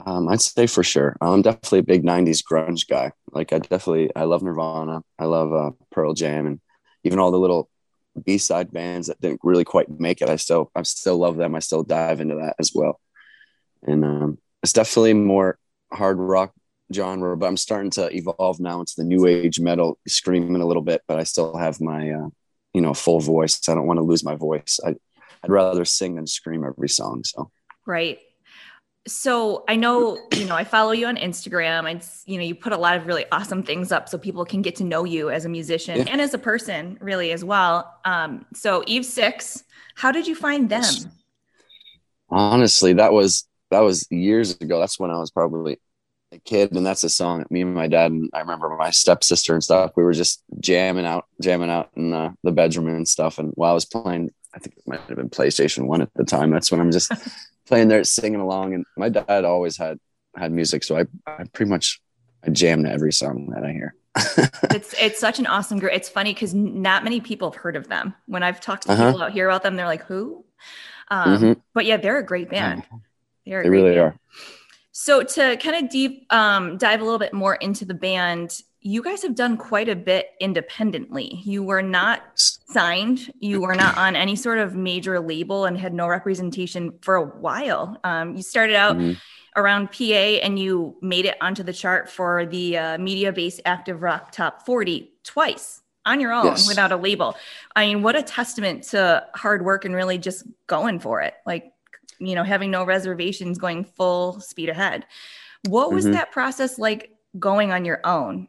Um, 0.04 0.28
I'd 0.28 0.40
say 0.40 0.66
for 0.66 0.82
sure. 0.82 1.16
I'm 1.20 1.42
definitely 1.42 1.78
a 1.78 1.84
big 1.84 2.02
'90s 2.02 2.42
grunge 2.42 2.88
guy. 2.88 3.12
Like 3.30 3.52
I 3.52 3.60
definitely, 3.60 4.10
I 4.16 4.24
love 4.24 4.42
Nirvana. 4.42 5.02
I 5.20 5.26
love 5.26 5.52
uh, 5.52 5.70
Pearl 5.92 6.14
Jam, 6.14 6.46
and 6.46 6.60
even 7.04 7.20
all 7.20 7.30
the 7.30 7.38
little 7.38 7.70
b-side 8.24 8.72
bands 8.72 9.08
that 9.08 9.20
didn't 9.20 9.40
really 9.42 9.64
quite 9.64 10.00
make 10.00 10.20
it. 10.22 10.28
I 10.28 10.36
still 10.36 10.70
i 10.74 10.82
still 10.82 11.18
love 11.18 11.36
them. 11.36 11.54
I 11.54 11.60
still 11.60 11.82
dive 11.82 12.20
into 12.20 12.36
that 12.36 12.56
as 12.58 12.72
well. 12.74 13.00
And 13.82 14.04
um, 14.04 14.38
it's 14.62 14.72
definitely 14.72 15.14
more 15.14 15.58
hard 15.92 16.18
rock 16.18 16.52
genre 16.92 17.36
but 17.36 17.46
i'm 17.46 17.56
starting 17.56 17.90
to 17.90 18.14
evolve 18.16 18.58
now 18.58 18.80
into 18.80 18.94
the 18.96 19.04
new 19.04 19.24
age 19.24 19.60
metal 19.60 19.96
screaming 20.08 20.60
a 20.60 20.66
little 20.66 20.82
bit 20.82 21.00
but 21.06 21.20
i 21.20 21.22
still 21.22 21.56
have 21.56 21.80
my 21.80 22.10
uh, 22.10 22.28
you 22.74 22.80
know 22.80 22.94
full 22.94 23.20
voice. 23.20 23.68
I 23.68 23.74
don't 23.74 23.86
want 23.86 23.98
to 23.98 24.04
lose 24.04 24.24
my 24.24 24.34
voice. 24.34 24.80
I, 24.84 24.94
i'd 25.42 25.50
rather 25.50 25.84
sing 25.84 26.16
than 26.16 26.26
scream 26.26 26.64
every 26.64 26.88
song 26.88 27.22
so. 27.24 27.50
Right 27.86 28.18
so 29.06 29.64
I 29.66 29.76
know, 29.76 30.18
you 30.34 30.44
know, 30.44 30.54
I 30.54 30.64
follow 30.64 30.92
you 30.92 31.06
on 31.06 31.16
Instagram 31.16 31.90
and, 31.90 32.06
you 32.26 32.36
know, 32.36 32.44
you 32.44 32.54
put 32.54 32.72
a 32.72 32.76
lot 32.76 32.96
of 32.96 33.06
really 33.06 33.24
awesome 33.32 33.62
things 33.62 33.92
up 33.92 34.08
so 34.08 34.18
people 34.18 34.44
can 34.44 34.62
get 34.62 34.76
to 34.76 34.84
know 34.84 35.04
you 35.04 35.30
as 35.30 35.44
a 35.44 35.48
musician 35.48 35.98
yeah. 35.98 36.04
and 36.08 36.20
as 36.20 36.34
a 36.34 36.38
person 36.38 36.98
really 37.00 37.32
as 37.32 37.44
well. 37.44 37.98
Um, 38.04 38.44
so 38.54 38.84
Eve 38.86 39.06
Six, 39.06 39.64
how 39.94 40.12
did 40.12 40.26
you 40.26 40.34
find 40.34 40.68
them? 40.68 40.84
Honestly, 42.28 42.92
that 42.94 43.12
was, 43.12 43.48
that 43.70 43.80
was 43.80 44.06
years 44.10 44.56
ago. 44.60 44.78
That's 44.78 44.98
when 44.98 45.10
I 45.10 45.18
was 45.18 45.30
probably 45.30 45.80
a 46.32 46.38
kid. 46.38 46.72
And 46.72 46.84
that's 46.84 47.02
a 47.02 47.08
song 47.08 47.38
that 47.38 47.50
me 47.50 47.62
and 47.62 47.74
my 47.74 47.88
dad, 47.88 48.12
and 48.12 48.30
I 48.34 48.40
remember 48.40 48.68
my 48.76 48.90
stepsister 48.90 49.54
and 49.54 49.64
stuff, 49.64 49.92
we 49.96 50.04
were 50.04 50.12
just 50.12 50.42
jamming 50.60 51.06
out, 51.06 51.24
jamming 51.40 51.70
out 51.70 51.90
in 51.96 52.10
the, 52.10 52.34
the 52.42 52.52
bedroom 52.52 52.88
and 52.88 53.08
stuff. 53.08 53.38
And 53.38 53.52
while 53.54 53.70
I 53.70 53.74
was 53.74 53.86
playing, 53.86 54.30
I 54.54 54.58
think 54.58 54.76
it 54.76 54.86
might 54.86 55.00
have 55.00 55.16
been 55.16 55.30
PlayStation 55.30 55.86
one 55.86 56.02
at 56.02 56.12
the 56.14 56.24
time. 56.24 56.50
That's 56.50 56.70
when 56.70 56.80
I'm 56.80 56.92
just 56.92 57.12
playing 57.70 57.86
there 57.86 58.02
singing 58.02 58.40
along 58.40 58.74
and 58.74 58.84
my 58.96 59.08
dad 59.08 59.44
always 59.44 59.76
had 59.76 59.98
had 60.36 60.50
music 60.50 60.82
so 60.82 60.96
i, 60.96 61.06
I 61.26 61.44
pretty 61.52 61.70
much 61.70 62.00
i 62.44 62.50
jam 62.50 62.82
to 62.82 62.90
every 62.90 63.12
song 63.12 63.50
that 63.54 63.64
i 63.64 63.72
hear. 63.72 63.94
It's 64.74 64.94
it's 65.00 65.20
such 65.20 65.38
an 65.38 65.46
awesome 65.46 65.78
group. 65.78 65.92
It's 65.92 66.08
funny 66.08 66.34
because 66.34 66.52
not 66.54 67.04
many 67.04 67.20
people 67.20 67.50
have 67.50 67.60
heard 67.60 67.76
of 67.76 67.88
them. 67.88 68.14
When 68.26 68.42
i've 68.42 68.60
talked 68.60 68.82
to 68.84 68.92
uh-huh. 68.92 69.06
people 69.06 69.22
out 69.22 69.32
here 69.32 69.48
about 69.48 69.62
them 69.62 69.76
they're 69.76 69.86
like 69.86 70.04
who? 70.04 70.44
Um, 71.08 71.36
mm-hmm. 71.36 71.60
but 71.74 71.86
yeah 71.86 71.96
they're 71.96 72.18
a 72.18 72.26
great 72.26 72.50
band. 72.50 72.82
They're 73.46 73.62
they 73.62 73.70
really 73.70 73.94
band. 73.94 74.00
are. 74.00 74.18
So 74.92 75.22
to 75.22 75.56
kind 75.56 75.84
of 75.84 75.90
deep 75.90 76.26
um, 76.32 76.76
dive 76.76 77.00
a 77.00 77.04
little 77.04 77.18
bit 77.18 77.32
more 77.32 77.54
into 77.54 77.84
the 77.84 77.94
band 77.94 78.60
you 78.82 79.02
guys 79.02 79.22
have 79.22 79.34
done 79.34 79.56
quite 79.56 79.88
a 79.88 79.96
bit 79.96 80.30
independently. 80.40 81.40
You 81.44 81.62
were 81.62 81.82
not 81.82 82.22
signed, 82.34 83.30
you 83.38 83.60
were 83.60 83.74
not 83.74 83.98
on 83.98 84.16
any 84.16 84.36
sort 84.36 84.58
of 84.58 84.74
major 84.74 85.20
label, 85.20 85.66
and 85.66 85.76
had 85.76 85.92
no 85.92 86.08
representation 86.08 86.94
for 87.02 87.16
a 87.16 87.24
while. 87.24 87.98
Um, 88.04 88.36
you 88.36 88.42
started 88.42 88.76
out 88.76 88.96
mm-hmm. 88.96 89.12
around 89.60 89.92
PA 89.92 90.04
and 90.04 90.58
you 90.58 90.96
made 91.02 91.26
it 91.26 91.36
onto 91.42 91.62
the 91.62 91.74
chart 91.74 92.08
for 92.08 92.46
the 92.46 92.78
uh, 92.78 92.96
Mediabase 92.96 93.60
active 93.66 94.02
rock 94.02 94.32
top 94.32 94.64
40 94.64 95.12
twice 95.24 95.82
on 96.06 96.18
your 96.18 96.32
own 96.32 96.46
yes. 96.46 96.66
without 96.66 96.90
a 96.90 96.96
label. 96.96 97.36
I 97.76 97.86
mean, 97.86 98.02
what 98.02 98.16
a 98.16 98.22
testament 98.22 98.84
to 98.84 99.26
hard 99.34 99.62
work 99.62 99.84
and 99.84 99.94
really 99.94 100.16
just 100.16 100.44
going 100.66 101.00
for 101.00 101.20
it. 101.20 101.34
Like, 101.44 101.72
you 102.18 102.34
know, 102.34 102.44
having 102.44 102.70
no 102.70 102.84
reservations, 102.84 103.58
going 103.58 103.84
full 103.84 104.40
speed 104.40 104.70
ahead. 104.70 105.04
What 105.68 105.92
was 105.92 106.04
mm-hmm. 106.04 106.14
that 106.14 106.30
process 106.30 106.78
like 106.78 107.14
going 107.38 107.72
on 107.72 107.84
your 107.84 108.00
own? 108.04 108.48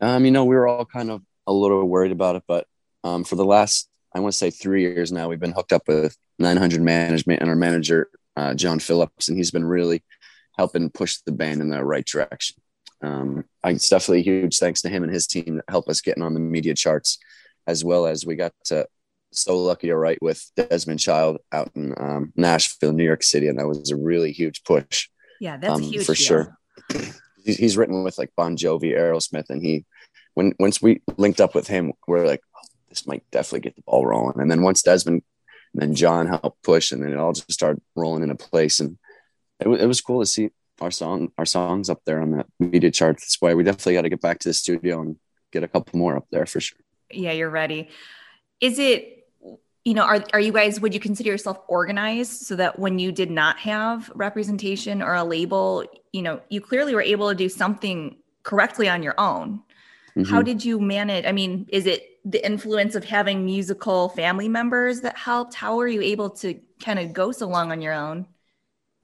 Um, 0.00 0.24
you 0.24 0.30
know, 0.30 0.44
we 0.44 0.56
were 0.56 0.66
all 0.66 0.84
kind 0.84 1.10
of 1.10 1.22
a 1.46 1.52
little 1.52 1.84
worried 1.84 2.12
about 2.12 2.36
it, 2.36 2.42
but 2.46 2.66
um, 3.04 3.24
for 3.24 3.36
the 3.36 3.44
last, 3.44 3.88
I 4.14 4.20
want 4.20 4.32
to 4.32 4.38
say 4.38 4.50
three 4.50 4.82
years 4.82 5.12
now, 5.12 5.28
we've 5.28 5.40
been 5.40 5.52
hooked 5.52 5.72
up 5.72 5.88
with 5.88 6.16
900 6.38 6.82
management 6.82 7.40
and 7.40 7.48
our 7.48 7.56
manager, 7.56 8.10
uh, 8.36 8.54
John 8.54 8.78
Phillips, 8.78 9.28
and 9.28 9.36
he's 9.36 9.50
been 9.50 9.64
really 9.64 10.02
helping 10.56 10.90
push 10.90 11.18
the 11.24 11.32
band 11.32 11.60
in 11.60 11.70
the 11.70 11.84
right 11.84 12.04
direction. 12.04 12.56
Um, 13.02 13.44
it's 13.64 13.88
definitely 13.88 14.20
a 14.20 14.24
huge 14.24 14.58
thanks 14.58 14.82
to 14.82 14.88
him 14.88 15.02
and 15.02 15.12
his 15.12 15.26
team 15.26 15.56
that 15.56 15.64
help 15.68 15.88
us 15.88 16.00
getting 16.00 16.22
on 16.22 16.34
the 16.34 16.40
media 16.40 16.74
charts, 16.74 17.18
as 17.66 17.84
well 17.84 18.06
as 18.06 18.24
we 18.24 18.36
got 18.36 18.52
to 18.66 18.86
so 19.32 19.58
lucky 19.58 19.88
to 19.88 19.96
write 19.96 20.20
with 20.22 20.50
Desmond 20.56 21.00
Child 21.00 21.38
out 21.52 21.70
in 21.74 21.94
um, 21.96 22.32
Nashville, 22.36 22.92
New 22.92 23.04
York 23.04 23.22
City, 23.22 23.48
and 23.48 23.58
that 23.58 23.66
was 23.66 23.90
a 23.90 23.96
really 23.96 24.30
huge 24.32 24.62
push 24.64 25.08
Yeah, 25.40 25.56
that's 25.56 25.72
um, 25.72 25.82
huge 25.82 26.06
for 26.06 26.14
deal. 26.14 26.26
sure. 26.26 26.58
He's, 27.44 27.76
written 27.76 28.04
with 28.04 28.18
like 28.18 28.30
Bon 28.36 28.56
Jovi, 28.56 28.96
Aerosmith, 28.96 29.50
and 29.50 29.62
he 29.62 29.84
when 30.34 30.54
once 30.58 30.80
we 30.80 31.02
linked 31.16 31.40
up 31.40 31.54
with 31.54 31.66
him, 31.66 31.92
we're 32.06 32.26
like, 32.26 32.40
oh, 32.56 32.66
this 32.88 33.06
might 33.06 33.24
definitely 33.30 33.60
get 33.60 33.76
the 33.76 33.82
ball 33.82 34.06
rolling. 34.06 34.40
And 34.40 34.50
then 34.50 34.62
once 34.62 34.82
Desmond 34.82 35.22
and 35.74 35.82
then 35.82 35.94
John 35.94 36.26
helped 36.26 36.62
push, 36.62 36.92
and 36.92 37.02
then 37.02 37.12
it 37.12 37.18
all 37.18 37.32
just 37.32 37.50
started 37.52 37.82
rolling 37.96 38.22
into 38.22 38.34
place. 38.34 38.80
And 38.80 38.98
it, 39.60 39.68
it 39.68 39.86
was 39.86 40.00
cool 40.00 40.20
to 40.20 40.26
see 40.26 40.50
our 40.80 40.90
song, 40.90 41.30
our 41.38 41.46
songs 41.46 41.88
up 41.88 42.00
there 42.04 42.20
on 42.20 42.30
the 42.30 42.44
media 42.58 42.90
chart. 42.90 43.16
That's 43.16 43.40
why 43.40 43.54
we 43.54 43.62
definitely 43.62 43.94
got 43.94 44.02
to 44.02 44.08
get 44.10 44.20
back 44.20 44.38
to 44.40 44.48
the 44.48 44.54
studio 44.54 45.00
and 45.00 45.16
get 45.52 45.62
a 45.62 45.68
couple 45.68 45.98
more 45.98 46.16
up 46.16 46.26
there 46.30 46.46
for 46.46 46.60
sure. 46.60 46.78
Yeah, 47.10 47.32
you're 47.32 47.50
ready. 47.50 47.88
Is 48.60 48.78
it 48.78 49.21
you 49.84 49.94
know, 49.94 50.02
are, 50.02 50.24
are 50.32 50.40
you 50.40 50.52
guys, 50.52 50.80
would 50.80 50.94
you 50.94 51.00
consider 51.00 51.30
yourself 51.30 51.58
organized 51.66 52.42
so 52.42 52.54
that 52.56 52.78
when 52.78 52.98
you 52.98 53.10
did 53.10 53.30
not 53.30 53.58
have 53.58 54.10
representation 54.14 55.02
or 55.02 55.14
a 55.14 55.24
label, 55.24 55.84
you 56.12 56.22
know, 56.22 56.40
you 56.48 56.60
clearly 56.60 56.94
were 56.94 57.02
able 57.02 57.28
to 57.28 57.34
do 57.34 57.48
something 57.48 58.16
correctly 58.44 58.88
on 58.88 59.02
your 59.02 59.14
own? 59.18 59.62
Mm-hmm. 60.16 60.30
How 60.30 60.42
did 60.42 60.64
you 60.64 60.78
manage? 60.78 61.24
I 61.24 61.32
mean, 61.32 61.66
is 61.68 61.86
it 61.86 62.20
the 62.24 62.44
influence 62.44 62.94
of 62.94 63.04
having 63.04 63.44
musical 63.44 64.10
family 64.10 64.48
members 64.48 65.00
that 65.00 65.16
helped? 65.16 65.54
How 65.54 65.76
were 65.76 65.88
you 65.88 66.02
able 66.02 66.30
to 66.30 66.60
kind 66.80 66.98
of 66.98 67.12
go 67.12 67.32
so 67.32 67.48
long 67.48 67.72
on 67.72 67.80
your 67.80 67.94
own? 67.94 68.26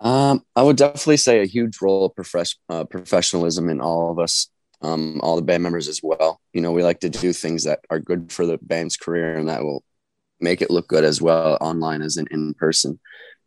Um, 0.00 0.44
I 0.54 0.62
would 0.62 0.76
definitely 0.76 1.16
say 1.16 1.40
a 1.40 1.46
huge 1.46 1.82
role 1.82 2.04
of 2.04 2.14
prof- 2.14 2.54
uh, 2.68 2.84
professionalism 2.84 3.68
in 3.68 3.80
all 3.80 4.12
of 4.12 4.20
us, 4.20 4.48
um, 4.80 5.20
all 5.22 5.34
the 5.34 5.42
band 5.42 5.64
members 5.64 5.88
as 5.88 6.00
well. 6.04 6.40
You 6.52 6.60
know, 6.60 6.70
we 6.70 6.84
like 6.84 7.00
to 7.00 7.08
do 7.08 7.32
things 7.32 7.64
that 7.64 7.80
are 7.90 7.98
good 7.98 8.30
for 8.30 8.46
the 8.46 8.58
band's 8.62 8.96
career 8.96 9.36
and 9.36 9.48
that 9.48 9.64
will 9.64 9.82
make 10.40 10.62
it 10.62 10.70
look 10.70 10.88
good 10.88 11.04
as 11.04 11.20
well 11.20 11.58
online 11.60 12.02
as 12.02 12.16
in 12.16 12.26
in 12.30 12.54
person. 12.54 12.98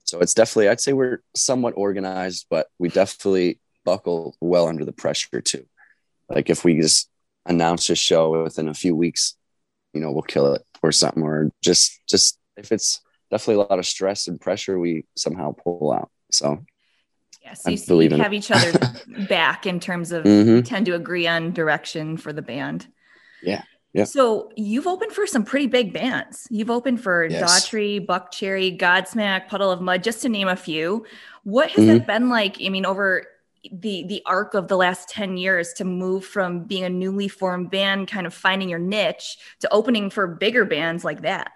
So 0.04 0.20
it's 0.20 0.34
definitely, 0.34 0.70
I'd 0.70 0.82
say 0.82 0.94
we're 0.94 1.22
somewhat 1.36 1.74
organized, 1.78 2.48
but 2.50 2.68
we 2.80 2.90
definitely 2.90 3.60
buckle 3.86 4.36
well 4.42 4.68
under 4.68 4.84
the 4.84 4.92
pressure 4.92 5.42
too. 5.42 5.66
Like 6.28 6.50
if 6.50 6.64
we 6.64 6.80
just 6.80 7.10
announce 7.46 7.90
a 7.90 7.96
show 7.96 8.44
within 8.44 8.68
a 8.68 8.74
few 8.74 8.96
weeks, 8.96 9.36
you 9.94 10.02
know, 10.02 10.12
we'll 10.12 10.24
kill 10.24 10.54
it 10.54 10.66
or 10.84 10.92
something, 10.92 11.24
or 11.24 11.52
just, 11.62 12.00
just 12.08 12.40
if 12.58 12.72
it's 12.72 13.02
definitely 13.30 13.64
a 13.64 13.68
lot 13.68 13.80
of 13.80 13.86
stress 13.86 14.28
and 14.28 14.42
pressure, 14.42 14.80
we 14.80 15.06
somehow 15.16 15.54
pull 15.54 15.92
out. 15.92 16.10
So 16.32 16.64
yeah, 17.42 17.54
so 17.54 17.70
you, 17.70 18.02
you 18.02 18.18
have 18.18 18.34
each 18.34 18.52
other 18.52 18.74
back 19.30 19.66
in 19.66 19.80
terms 19.80 20.12
of 20.12 20.24
mm-hmm. 20.24 20.62
tend 20.62 20.86
to 20.88 20.96
agree 20.96 21.28
on 21.28 21.54
direction 21.54 22.18
for 22.18 22.34
the 22.34 22.42
band. 22.42 22.88
Yeah. 23.42 23.64
Yeah. 23.94 24.06
So 24.06 24.52
you've 24.56 24.88
opened 24.88 25.12
for 25.12 25.28
some 25.28 25.44
pretty 25.44 25.68
big 25.68 25.92
bands. 25.92 26.48
You've 26.50 26.70
opened 26.70 27.02
for 27.02 27.26
yes. 27.26 27.42
Daughtry, 27.42 28.06
Buckcherry, 28.06 28.78
Godsmack, 28.78 29.48
Puddle 29.48 29.70
of 29.70 29.82
Mudd, 29.82 30.04
just 30.04 30.22
to 30.22 30.30
name 30.30 30.48
a 30.48 30.56
few. 30.56 31.06
What 31.44 31.72
has 31.72 31.86
mm-hmm. 31.86 31.98
it 31.98 32.08
been 32.08 32.30
like? 32.30 32.58
I 32.64 32.70
mean, 32.70 32.86
over 32.86 33.28
the 33.72 34.04
the 34.08 34.22
arc 34.26 34.54
of 34.54 34.68
the 34.68 34.78
last 34.78 35.10
10 35.10 35.38
years 35.38 35.74
to 35.74 35.84
move 35.84 36.26
from 36.26 36.64
being 36.64 36.84
a 36.84 36.90
newly 36.90 37.28
formed 37.28 37.70
band, 37.70 38.08
kind 38.08 38.26
of 38.26 38.34
finding 38.34 38.70
your 38.70 38.80
niche, 38.80 39.38
to 39.60 39.72
opening 39.72 40.10
for 40.10 40.26
bigger 40.26 40.64
bands 40.64 41.04
like 41.04 41.24
that? 41.24 41.52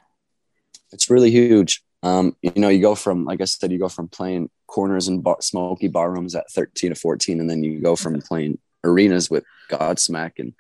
It's 0.92 1.10
really 1.10 1.32
huge. 1.32 1.84
Um, 2.04 2.36
you 2.42 2.52
know, 2.56 2.70
you 2.70 2.82
go 2.82 2.94
from, 2.94 3.26
like 3.26 3.42
I 3.42 3.46
said, 3.46 3.72
you 3.72 3.80
go 3.80 3.90
from 3.90 4.08
playing 4.08 4.50
corners 4.68 5.08
and 5.08 5.24
bar, 5.24 5.38
smoky 5.40 5.88
bar 5.88 6.12
rooms 6.12 6.36
at 6.36 6.52
13 6.52 6.92
to 6.92 6.96
14, 6.96 7.40
and 7.40 7.50
then 7.50 7.64
you 7.64 7.82
go 7.82 7.96
from 7.96 8.22
playing 8.22 8.60
arenas 8.84 9.30
with 9.30 9.44
Godsmack 9.72 10.34
and 10.38 10.54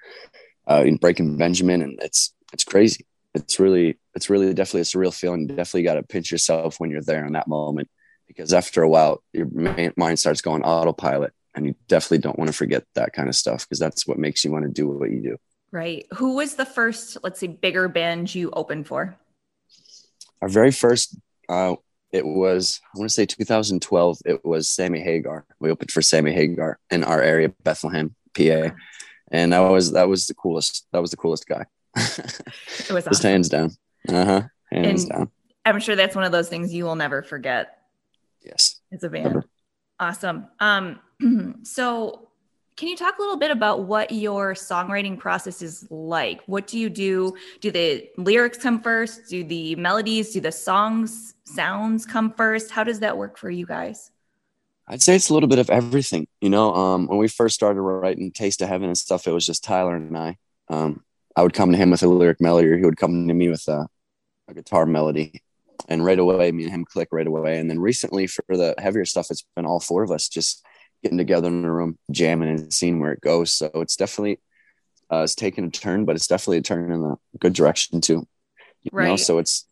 uh, 0.67 0.83
in 0.85 0.97
Breaking 0.97 1.37
Benjamin, 1.37 1.81
and 1.81 1.99
it's 2.01 2.33
it's 2.53 2.63
crazy. 2.63 3.05
It's 3.33 3.59
really 3.59 3.97
it's 4.13 4.29
really 4.29 4.53
definitely 4.53 4.81
a 4.81 4.83
surreal 4.85 5.13
feeling. 5.13 5.41
You 5.41 5.47
definitely 5.47 5.83
got 5.83 5.95
to 5.95 6.03
pinch 6.03 6.31
yourself 6.31 6.79
when 6.79 6.89
you're 6.89 7.01
there 7.01 7.25
in 7.25 7.33
that 7.33 7.47
moment, 7.47 7.89
because 8.27 8.53
after 8.53 8.81
a 8.81 8.89
while 8.89 9.23
your 9.33 9.47
mind 9.97 10.19
starts 10.19 10.41
going 10.41 10.63
autopilot, 10.63 11.33
and 11.53 11.65
you 11.65 11.75
definitely 11.87 12.19
don't 12.19 12.37
want 12.37 12.49
to 12.49 12.57
forget 12.57 12.83
that 12.95 13.13
kind 13.13 13.29
of 13.29 13.35
stuff 13.35 13.65
because 13.65 13.79
that's 13.79 14.07
what 14.07 14.17
makes 14.17 14.43
you 14.43 14.51
want 14.51 14.65
to 14.65 14.71
do 14.71 14.87
what 14.87 15.11
you 15.11 15.21
do. 15.21 15.37
Right. 15.71 16.05
Who 16.15 16.35
was 16.35 16.55
the 16.55 16.65
first, 16.65 17.17
let's 17.23 17.39
say, 17.39 17.47
bigger 17.47 17.89
band 17.89 18.33
you 18.33 18.49
opened 18.51 18.87
for? 18.87 19.17
Our 20.41 20.47
very 20.47 20.71
first, 20.71 21.17
uh, 21.49 21.75
it 22.11 22.25
was 22.25 22.79
I 22.93 22.99
want 22.99 23.09
to 23.09 23.13
say 23.13 23.25
2012. 23.25 24.19
It 24.25 24.45
was 24.45 24.69
Sammy 24.69 25.01
Hagar. 25.01 25.45
We 25.59 25.71
opened 25.71 25.91
for 25.91 26.01
Sammy 26.01 26.31
Hagar 26.31 26.79
in 26.89 27.03
our 27.03 27.21
area, 27.21 27.49
Bethlehem, 27.63 28.15
PA 28.33 28.71
and 29.31 29.53
that 29.53 29.59
was 29.59 29.91
that 29.93 30.07
was 30.07 30.27
the 30.27 30.33
coolest. 30.33 30.87
That 30.91 31.01
was 31.01 31.11
the 31.11 31.17
coolest 31.17 31.47
guy. 31.47 31.65
it 31.95 32.91
was 32.91 33.07
awesome. 33.07 33.11
just 33.11 33.23
hands 33.23 33.49
down. 33.49 33.71
Uh 34.07 34.25
huh. 34.25 34.41
Hands 34.71 35.03
and 35.03 35.11
down. 35.11 35.31
I'm 35.65 35.79
sure 35.79 35.95
that's 35.95 36.15
one 36.15 36.25
of 36.25 36.31
those 36.31 36.49
things 36.49 36.73
you 36.73 36.85
will 36.85 36.95
never 36.95 37.23
forget. 37.23 37.79
Yes. 38.43 38.79
It's 38.91 39.03
a 39.03 39.09
band. 39.09 39.25
Never. 39.25 39.45
Awesome. 39.99 40.47
Um, 40.59 40.99
so 41.63 42.29
can 42.75 42.89
you 42.89 42.97
talk 42.97 43.17
a 43.17 43.21
little 43.21 43.37
bit 43.37 43.51
about 43.51 43.83
what 43.83 44.11
your 44.11 44.53
songwriting 44.53 45.17
process 45.17 45.61
is 45.61 45.87
like? 45.89 46.41
What 46.45 46.67
do 46.67 46.77
you 46.77 46.89
do? 46.89 47.33
Do 47.61 47.71
the 47.71 48.09
lyrics 48.17 48.57
come 48.57 48.81
first? 48.81 49.29
Do 49.29 49.43
the 49.45 49.75
melodies, 49.75 50.33
do 50.33 50.41
the 50.41 50.51
songs 50.51 51.35
sounds 51.45 52.05
come 52.05 52.33
first? 52.33 52.71
How 52.71 52.83
does 52.83 52.99
that 52.99 53.17
work 53.17 53.37
for 53.37 53.49
you 53.49 53.65
guys? 53.65 54.11
I'd 54.87 55.01
say 55.01 55.15
it's 55.15 55.29
a 55.29 55.33
little 55.33 55.49
bit 55.49 55.59
of 55.59 55.69
everything. 55.69 56.27
You 56.41 56.49
know, 56.49 56.73
um, 56.75 57.07
when 57.07 57.17
we 57.17 57.27
first 57.27 57.55
started 57.55 57.81
writing 57.81 58.31
Taste 58.31 58.61
of 58.61 58.69
Heaven 58.69 58.87
and 58.87 58.97
stuff, 58.97 59.27
it 59.27 59.31
was 59.31 59.45
just 59.45 59.63
Tyler 59.63 59.95
and 59.95 60.17
I. 60.17 60.37
Um, 60.69 61.03
I 61.35 61.43
would 61.43 61.53
come 61.53 61.71
to 61.71 61.77
him 61.77 61.91
with 61.91 62.03
a 62.03 62.07
lyric 62.07 62.39
melody, 62.39 62.69
or 62.69 62.77
he 62.77 62.85
would 62.85 62.97
come 62.97 63.27
to 63.27 63.33
me 63.33 63.49
with 63.49 63.67
a, 63.67 63.87
a, 64.47 64.53
guitar 64.53 64.85
melody, 64.85 65.41
and 65.89 66.05
right 66.05 66.17
away, 66.17 66.51
me 66.51 66.63
and 66.63 66.71
him 66.71 66.85
click 66.85 67.09
right 67.11 67.27
away. 67.27 67.59
And 67.59 67.69
then 67.69 67.79
recently, 67.79 68.27
for 68.27 68.43
the 68.49 68.75
heavier 68.77 69.05
stuff, 69.05 69.27
it's 69.31 69.45
been 69.55 69.65
all 69.65 69.79
four 69.79 70.03
of 70.03 70.11
us 70.11 70.29
just 70.29 70.65
getting 71.03 71.17
together 71.17 71.49
in 71.49 71.65
a 71.65 71.71
room, 71.71 71.97
jamming, 72.11 72.49
and 72.49 72.73
seeing 72.73 72.99
where 72.99 73.11
it 73.11 73.21
goes. 73.21 73.53
So 73.53 73.69
it's 73.75 73.95
definitely 73.95 74.39
uh, 75.11 75.23
it's 75.23 75.35
taken 75.35 75.65
a 75.65 75.69
turn, 75.69 76.05
but 76.05 76.15
it's 76.15 76.27
definitely 76.27 76.57
a 76.57 76.61
turn 76.61 76.91
in 76.91 77.01
the 77.01 77.15
good 77.39 77.53
direction 77.53 78.01
too. 78.01 78.27
You 78.83 78.91
right. 78.93 79.07
know, 79.07 79.15
so 79.15 79.39
it's 79.39 79.65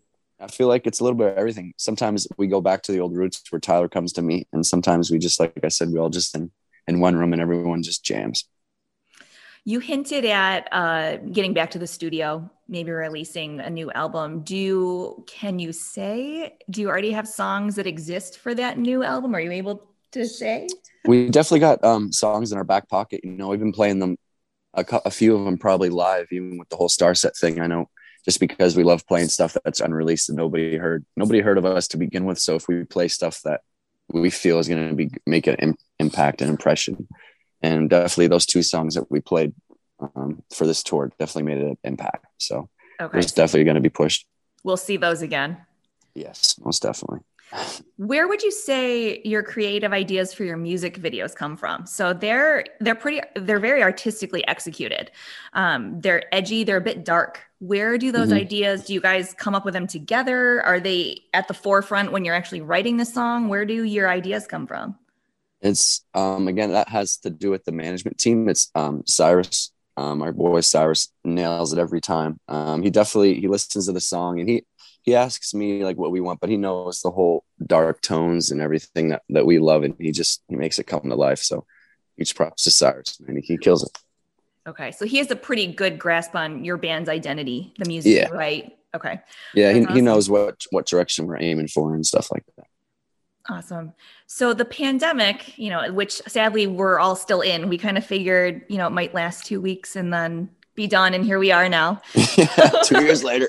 I 0.43 0.47
feel 0.47 0.67
like 0.67 0.85
it's 0.85 0.99
a 0.99 1.03
little 1.03 1.17
bit 1.17 1.31
of 1.31 1.37
everything. 1.37 1.73
Sometimes 1.77 2.27
we 2.37 2.47
go 2.47 2.59
back 2.59 2.83
to 2.83 2.91
the 2.91 2.99
old 2.99 3.15
roots 3.15 3.41
where 3.49 3.59
Tyler 3.59 3.87
comes 3.87 4.13
to 4.13 4.21
me, 4.21 4.47
and 4.51 4.65
sometimes 4.65 5.09
we 5.09 5.17
just, 5.17 5.39
like 5.39 5.57
I 5.63 5.69
said, 5.69 5.89
we 5.89 5.99
all 5.99 6.09
just 6.09 6.35
in 6.35 6.51
in 6.87 6.99
one 6.99 7.15
room 7.15 7.33
and 7.33 7.41
everyone 7.41 7.81
just 7.81 8.03
jams. 8.03 8.45
You 9.65 9.79
hinted 9.79 10.25
at 10.25 10.67
uh, 10.73 11.17
getting 11.17 11.53
back 11.53 11.71
to 11.71 11.79
the 11.79 11.87
studio, 11.87 12.51
maybe 12.67 12.91
releasing 12.91 13.61
a 13.61 13.69
new 13.69 13.89
album. 13.93 14.41
Do 14.41 14.57
you, 14.57 15.23
can 15.25 15.59
you 15.59 15.71
say? 15.71 16.57
Do 16.69 16.81
you 16.81 16.89
already 16.89 17.11
have 17.11 17.27
songs 17.27 17.75
that 17.75 17.87
exist 17.87 18.39
for 18.39 18.53
that 18.55 18.77
new 18.77 19.03
album? 19.03 19.33
Are 19.33 19.39
you 19.39 19.51
able 19.51 19.87
to 20.11 20.27
say? 20.27 20.67
We 21.05 21.29
definitely 21.29 21.61
got 21.61 21.81
um, 21.85 22.11
songs 22.11 22.51
in 22.51 22.57
our 22.57 22.65
back 22.65 22.89
pocket. 22.89 23.21
You 23.23 23.31
know, 23.31 23.47
we've 23.47 23.59
been 23.59 23.71
playing 23.71 23.99
them, 23.99 24.17
a, 24.73 24.85
a 25.05 25.11
few 25.11 25.33
of 25.37 25.45
them 25.45 25.57
probably 25.57 25.89
live, 25.89 26.27
even 26.31 26.57
with 26.57 26.67
the 26.67 26.75
whole 26.75 26.89
Starset 26.89 27.39
thing. 27.39 27.61
I 27.61 27.67
know 27.67 27.87
just 28.25 28.39
because 28.39 28.75
we 28.75 28.83
love 28.83 29.05
playing 29.07 29.27
stuff 29.27 29.55
that's 29.63 29.81
unreleased 29.81 30.29
and 30.29 30.37
nobody 30.37 30.77
heard 30.77 31.05
nobody 31.15 31.41
heard 31.41 31.57
of 31.57 31.65
us 31.65 31.87
to 31.89 31.97
begin 31.97 32.25
with. 32.25 32.39
So 32.39 32.55
if 32.55 32.67
we 32.67 32.83
play 32.83 33.07
stuff 33.07 33.41
that 33.43 33.61
we 34.09 34.29
feel 34.29 34.59
is 34.59 34.67
going 34.67 34.89
to 34.89 34.95
be 34.95 35.09
make 35.25 35.47
an 35.47 35.55
Im- 35.55 35.77
impact 35.99 36.41
and 36.41 36.49
impression 36.49 37.07
and 37.61 37.89
definitely 37.89 38.27
those 38.27 38.45
two 38.45 38.61
songs 38.61 38.95
that 38.95 39.09
we 39.09 39.21
played 39.21 39.53
um, 39.99 40.43
for 40.53 40.67
this 40.67 40.83
tour 40.83 41.11
definitely 41.19 41.55
made 41.55 41.63
an 41.63 41.77
impact. 41.83 42.25
So 42.37 42.69
okay. 43.01 43.19
it's 43.19 43.31
definitely 43.31 43.65
going 43.65 43.75
to 43.75 43.81
be 43.81 43.89
pushed 43.89 44.25
we'll 44.63 44.77
see 44.77 44.97
those 44.97 45.21
again. 45.21 45.57
Yes 46.15 46.55
most 46.63 46.81
definitely 46.81 47.19
where 47.97 48.27
would 48.27 48.41
you 48.41 48.51
say 48.51 49.21
your 49.23 49.43
creative 49.43 49.93
ideas 49.93 50.33
for 50.33 50.43
your 50.43 50.57
music 50.57 50.99
videos 50.99 51.35
come 51.35 51.55
from? 51.55 51.85
So 51.85 52.13
they're 52.13 52.65
they're 52.79 52.95
pretty 52.95 53.21
they're 53.35 53.59
very 53.59 53.83
artistically 53.83 54.45
executed. 54.47 55.11
Um, 55.53 56.01
they're 56.01 56.33
edgy. 56.33 56.63
They're 56.63 56.77
a 56.77 56.81
bit 56.81 57.05
dark. 57.05 57.41
Where 57.59 57.97
do 57.97 58.11
those 58.11 58.29
mm-hmm. 58.29 58.39
ideas? 58.39 58.85
Do 58.85 58.93
you 58.93 59.01
guys 59.01 59.33
come 59.37 59.55
up 59.55 59.65
with 59.65 59.73
them 59.73 59.87
together? 59.87 60.61
Are 60.63 60.79
they 60.79 61.21
at 61.33 61.47
the 61.47 61.53
forefront 61.53 62.11
when 62.11 62.25
you're 62.25 62.35
actually 62.35 62.61
writing 62.61 62.97
the 62.97 63.05
song? 63.05 63.49
Where 63.49 63.65
do 63.65 63.83
your 63.83 64.09
ideas 64.09 64.47
come 64.47 64.67
from? 64.67 64.97
It's 65.61 66.03
um, 66.13 66.47
again 66.47 66.71
that 66.71 66.89
has 66.89 67.17
to 67.17 67.29
do 67.29 67.51
with 67.51 67.63
the 67.65 67.71
management 67.71 68.17
team. 68.17 68.49
It's 68.49 68.69
um, 68.75 69.03
Cyrus, 69.05 69.71
um, 69.95 70.21
our 70.21 70.33
boy 70.33 70.59
Cyrus 70.61 71.09
nails 71.23 71.71
it 71.71 71.79
every 71.79 72.01
time. 72.01 72.39
Um, 72.47 72.81
he 72.81 72.89
definitely 72.89 73.39
he 73.39 73.47
listens 73.47 73.85
to 73.85 73.91
the 73.91 74.01
song 74.01 74.39
and 74.39 74.49
he 74.49 74.65
he 75.03 75.15
asks 75.15 75.53
me 75.53 75.83
like 75.83 75.97
what 75.97 76.11
we 76.11 76.21
want, 76.21 76.39
but 76.39 76.49
he 76.49 76.57
knows 76.57 77.01
the 77.01 77.11
whole 77.11 77.43
dark 77.65 78.01
tones 78.01 78.51
and 78.51 78.61
everything 78.61 79.09
that, 79.09 79.21
that 79.29 79.45
we 79.45 79.59
love, 79.59 79.83
and 79.83 79.95
he 79.99 80.11
just 80.11 80.41
he 80.47 80.55
makes 80.55 80.79
it 80.79 80.87
come 80.87 81.09
to 81.09 81.15
life. 81.15 81.39
So 81.39 81.65
each 82.17 82.35
props 82.35 82.63
to 82.63 82.71
Cyrus, 82.71 83.19
man. 83.19 83.35
He, 83.35 83.41
he 83.41 83.57
kills 83.57 83.83
it. 83.83 83.91
Okay, 84.65 84.91
so 84.91 85.05
he 85.05 85.17
has 85.17 85.29
a 85.29 85.35
pretty 85.35 85.67
good 85.67 85.99
grasp 85.99 86.35
on 86.35 86.63
your 86.63 86.77
band's 86.77 87.09
identity, 87.09 87.73
the 87.77 87.85
music, 87.85 88.13
yeah. 88.13 88.29
right? 88.29 88.77
Okay. 88.95 89.19
Yeah, 89.53 89.73
he, 89.73 89.83
awesome. 89.83 89.95
he 89.95 90.01
knows 90.01 90.29
what 90.29 90.65
what 90.71 90.87
direction 90.87 91.27
we're 91.27 91.41
aiming 91.41 91.67
for 91.67 91.93
and 91.93 92.05
stuff 92.05 92.31
like 92.31 92.45
that. 92.55 92.67
Awesome. 93.49 93.91
So 94.25 94.53
the 94.53 94.63
pandemic, 94.63 95.57
you 95.57 95.69
know, 95.69 95.91
which 95.91 96.13
sadly 96.27 96.65
we're 96.65 96.97
all 96.97 97.17
still 97.17 97.41
in, 97.41 97.67
we 97.67 97.77
kind 97.77 97.97
of 97.97 98.05
figured, 98.05 98.61
you 98.69 98.77
know, 98.77 98.87
it 98.87 98.91
might 98.91 99.13
last 99.13 99.45
two 99.45 99.59
weeks 99.59 99.97
and 99.97 100.13
then 100.13 100.49
be 100.75 100.87
done 100.87 101.13
and 101.13 101.23
here 101.23 101.39
we 101.39 101.51
are 101.51 101.69
now 101.69 102.01
two 102.83 103.03
years 103.03 103.23
later 103.23 103.47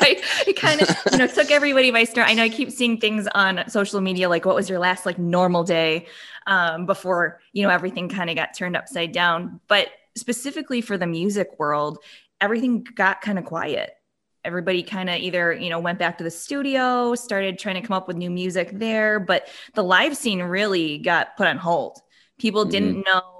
right 0.00 0.22
it 0.46 0.56
kind 0.56 0.80
of, 0.80 0.88
you 1.12 1.18
know, 1.18 1.26
took 1.26 1.50
everybody 1.50 1.90
by 1.90 2.04
storm. 2.04 2.26
I 2.28 2.34
know 2.34 2.42
I 2.42 2.48
keep 2.48 2.70
seeing 2.70 2.98
things 2.98 3.28
on 3.34 3.68
social 3.68 4.00
media 4.00 4.28
like, 4.28 4.44
what 4.44 4.54
was 4.54 4.68
your 4.68 4.78
last 4.78 5.06
like 5.06 5.18
normal 5.18 5.64
day 5.64 6.06
um, 6.46 6.86
before, 6.86 7.40
you 7.52 7.62
know, 7.62 7.70
everything 7.70 8.08
kind 8.08 8.30
of 8.30 8.36
got 8.36 8.54
turned 8.54 8.76
upside 8.76 9.12
down. 9.12 9.60
But 9.68 9.88
specifically 10.16 10.80
for 10.80 10.96
the 10.96 11.06
music 11.06 11.58
world, 11.58 11.98
everything 12.40 12.86
got 12.94 13.20
kind 13.20 13.38
of 13.38 13.44
quiet. 13.44 13.92
Everybody 14.44 14.82
kind 14.84 15.10
of 15.10 15.16
either, 15.16 15.52
you 15.52 15.70
know, 15.70 15.80
went 15.80 15.98
back 15.98 16.18
to 16.18 16.24
the 16.24 16.30
studio, 16.30 17.14
started 17.16 17.58
trying 17.58 17.74
to 17.74 17.86
come 17.86 17.96
up 17.96 18.06
with 18.06 18.16
new 18.16 18.30
music 18.30 18.70
there, 18.72 19.18
but 19.18 19.48
the 19.74 19.82
live 19.82 20.16
scene 20.16 20.40
really 20.40 20.98
got 20.98 21.36
put 21.36 21.48
on 21.48 21.58
hold. 21.58 22.00
People 22.38 22.62
mm-hmm. 22.62 22.70
didn't 22.70 23.04
know 23.04 23.35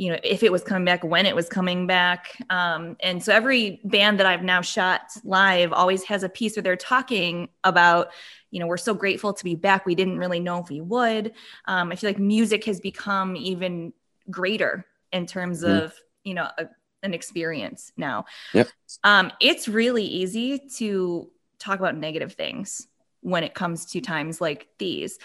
you 0.00 0.10
know 0.10 0.18
if 0.24 0.42
it 0.42 0.50
was 0.50 0.64
coming 0.64 0.86
back 0.86 1.04
when 1.04 1.26
it 1.26 1.36
was 1.36 1.46
coming 1.48 1.86
back 1.86 2.34
um, 2.48 2.96
and 3.00 3.22
so 3.22 3.32
every 3.32 3.80
band 3.84 4.18
that 4.18 4.26
i've 4.26 4.42
now 4.42 4.62
shot 4.62 5.02
live 5.24 5.72
always 5.72 6.02
has 6.04 6.22
a 6.22 6.28
piece 6.28 6.56
where 6.56 6.62
they're 6.62 6.74
talking 6.74 7.48
about 7.64 8.08
you 8.50 8.58
know 8.58 8.66
we're 8.66 8.78
so 8.78 8.94
grateful 8.94 9.34
to 9.34 9.44
be 9.44 9.54
back 9.54 9.84
we 9.84 9.94
didn't 9.94 10.18
really 10.18 10.40
know 10.40 10.58
if 10.58 10.70
we 10.70 10.80
would 10.80 11.32
um, 11.66 11.92
i 11.92 11.96
feel 11.96 12.08
like 12.08 12.18
music 12.18 12.64
has 12.64 12.80
become 12.80 13.36
even 13.36 13.92
greater 14.30 14.86
in 15.12 15.26
terms 15.26 15.62
mm-hmm. 15.62 15.84
of 15.84 15.94
you 16.24 16.32
know 16.32 16.48
a, 16.56 16.66
an 17.02 17.12
experience 17.12 17.92
now 17.96 18.24
yep. 18.54 18.68
um, 19.04 19.30
it's 19.38 19.68
really 19.68 20.04
easy 20.04 20.58
to 20.76 21.30
talk 21.58 21.78
about 21.78 21.96
negative 21.96 22.32
things 22.32 22.88
when 23.20 23.44
it 23.44 23.52
comes 23.52 23.84
to 23.84 24.00
times 24.00 24.40
like 24.40 24.68
these 24.78 25.18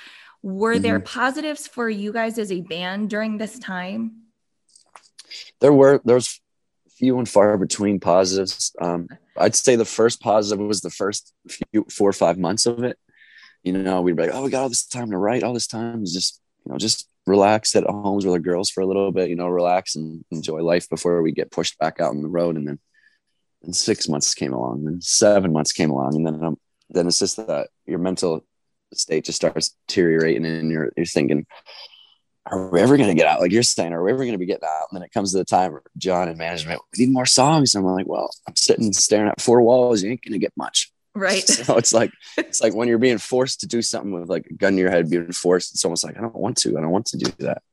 were 0.44 0.74
mm-hmm. 0.74 0.82
there 0.82 1.00
positives 1.00 1.65
for 1.65 1.89
you 1.89 2.12
guys 2.12 2.38
as 2.38 2.51
a 2.51 2.60
band 2.60 3.10
during 3.10 3.38
this 3.38 3.58
time 3.58 4.25
there 5.62 5.74
were 5.74 6.01
there's 6.05 6.41
few 6.98 7.17
and 7.20 7.27
far 7.27 7.58
between 7.58 8.00
positives. 8.00 8.74
Um, 8.82 9.08
I'd 9.38 9.55
say 9.55 9.75
the 9.75 9.86
first 9.86 10.22
positive 10.22 10.65
was 10.65 10.82
the 10.82 10.89
first 10.89 11.34
few 11.50 11.86
four 11.89 12.10
or 12.10 12.13
five 12.13 12.38
months 12.38 12.65
of 12.65 12.84
it. 12.84 12.98
You 13.63 13.74
know, 13.74 14.01
we'd 14.01 14.15
be 14.15 14.24
like, 14.24 14.32
oh, 14.34 14.44
we 14.44 14.50
got 14.50 14.62
all 14.62 14.70
this 14.70 14.86
time 14.86 15.12
to 15.12 15.17
write, 15.17 15.44
all 15.44 15.53
this 15.53 15.67
time, 15.67 16.05
just 16.05 16.39
you 16.65 16.72
know, 16.72 16.77
just 16.77 17.08
relax 17.27 17.75
at 17.75 17.84
homes 17.84 18.25
with 18.25 18.34
our 18.34 18.39
girls 18.39 18.70
for 18.70 18.82
a 18.82 18.86
little 18.86 19.12
bit, 19.12 19.29
you 19.29 19.36
know, 19.36 19.48
relax 19.48 19.96
and 19.96 20.24
enjoy 20.32 20.62
life 20.62 20.88
before 20.89 21.22
we 21.22 21.32
get 21.32 21.51
pushed 21.51 21.77
back 21.79 22.00
out 22.00 22.12
on 22.12 22.22
the 22.22 22.27
road. 22.27 22.55
And 22.55 22.67
then, 22.67 22.79
and 23.63 23.75
six 23.75 24.08
months 24.08 24.36
came 24.36 24.53
along, 24.53 24.86
and 24.88 25.03
seven 25.03 25.51
months 25.51 25.72
came 25.72 25.89
along, 25.89 26.15
and 26.15 26.25
then 26.25 26.44
um, 26.44 26.58
then 26.89 27.08
it's 27.08 27.20
just 27.20 27.38
that 27.38 27.70
your 27.86 28.00
mental 28.00 28.46
state 28.94 29.25
just 29.25 29.38
starts 29.38 29.75
deteriorating, 29.88 30.46
and 30.46 30.72
you're 30.72 30.91
you're 30.96 31.05
thinking, 31.05 31.46
are 32.45 32.69
we 32.69 32.81
ever 32.81 32.97
going 32.97 33.09
to 33.09 33.15
get 33.15 33.27
out? 33.27 33.41
Like 33.41 33.51
you're 33.51 33.63
saying, 33.63 33.93
are 33.93 34.03
we 34.03 34.11
ever 34.11 34.23
going 34.23 34.33
to 34.33 34.37
be 34.37 34.45
getting 34.45 34.67
out? 34.67 34.87
And 34.91 34.97
then 34.97 35.03
it 35.03 35.11
comes 35.11 35.31
to 35.31 35.37
the 35.37 35.45
time, 35.45 35.77
John 35.97 36.29
and 36.29 36.37
management, 36.37 36.81
we 36.95 37.05
need 37.05 37.13
more 37.13 37.25
songs. 37.25 37.73
And 37.73 37.85
I'm 37.85 37.93
like, 37.93 38.07
well, 38.07 38.29
I'm 38.47 38.55
sitting 38.55 38.93
staring 38.93 39.29
at 39.29 39.41
four 39.41 39.61
walls. 39.61 40.03
You 40.03 40.11
ain't 40.11 40.21
going 40.21 40.33
to 40.33 40.39
get 40.39 40.53
much. 40.55 40.91
Right. 41.15 41.43
So 41.65 41.77
it's 41.77 41.93
like, 41.93 42.11
it's 42.37 42.61
like 42.61 42.75
when 42.75 42.87
you're 42.87 42.97
being 42.97 43.17
forced 43.17 43.61
to 43.61 43.67
do 43.67 43.81
something 43.81 44.11
with 44.11 44.29
like 44.29 44.45
a 44.47 44.53
gun 44.53 44.73
to 44.73 44.79
your 44.79 44.91
head, 44.91 45.09
being 45.09 45.31
forced, 45.31 45.73
it's 45.73 45.85
almost 45.85 46.03
like, 46.03 46.17
I 46.17 46.21
don't 46.21 46.35
want 46.35 46.57
to, 46.57 46.77
I 46.77 46.81
don't 46.81 46.91
want 46.91 47.07
to 47.07 47.17
do 47.17 47.31
that. 47.39 47.63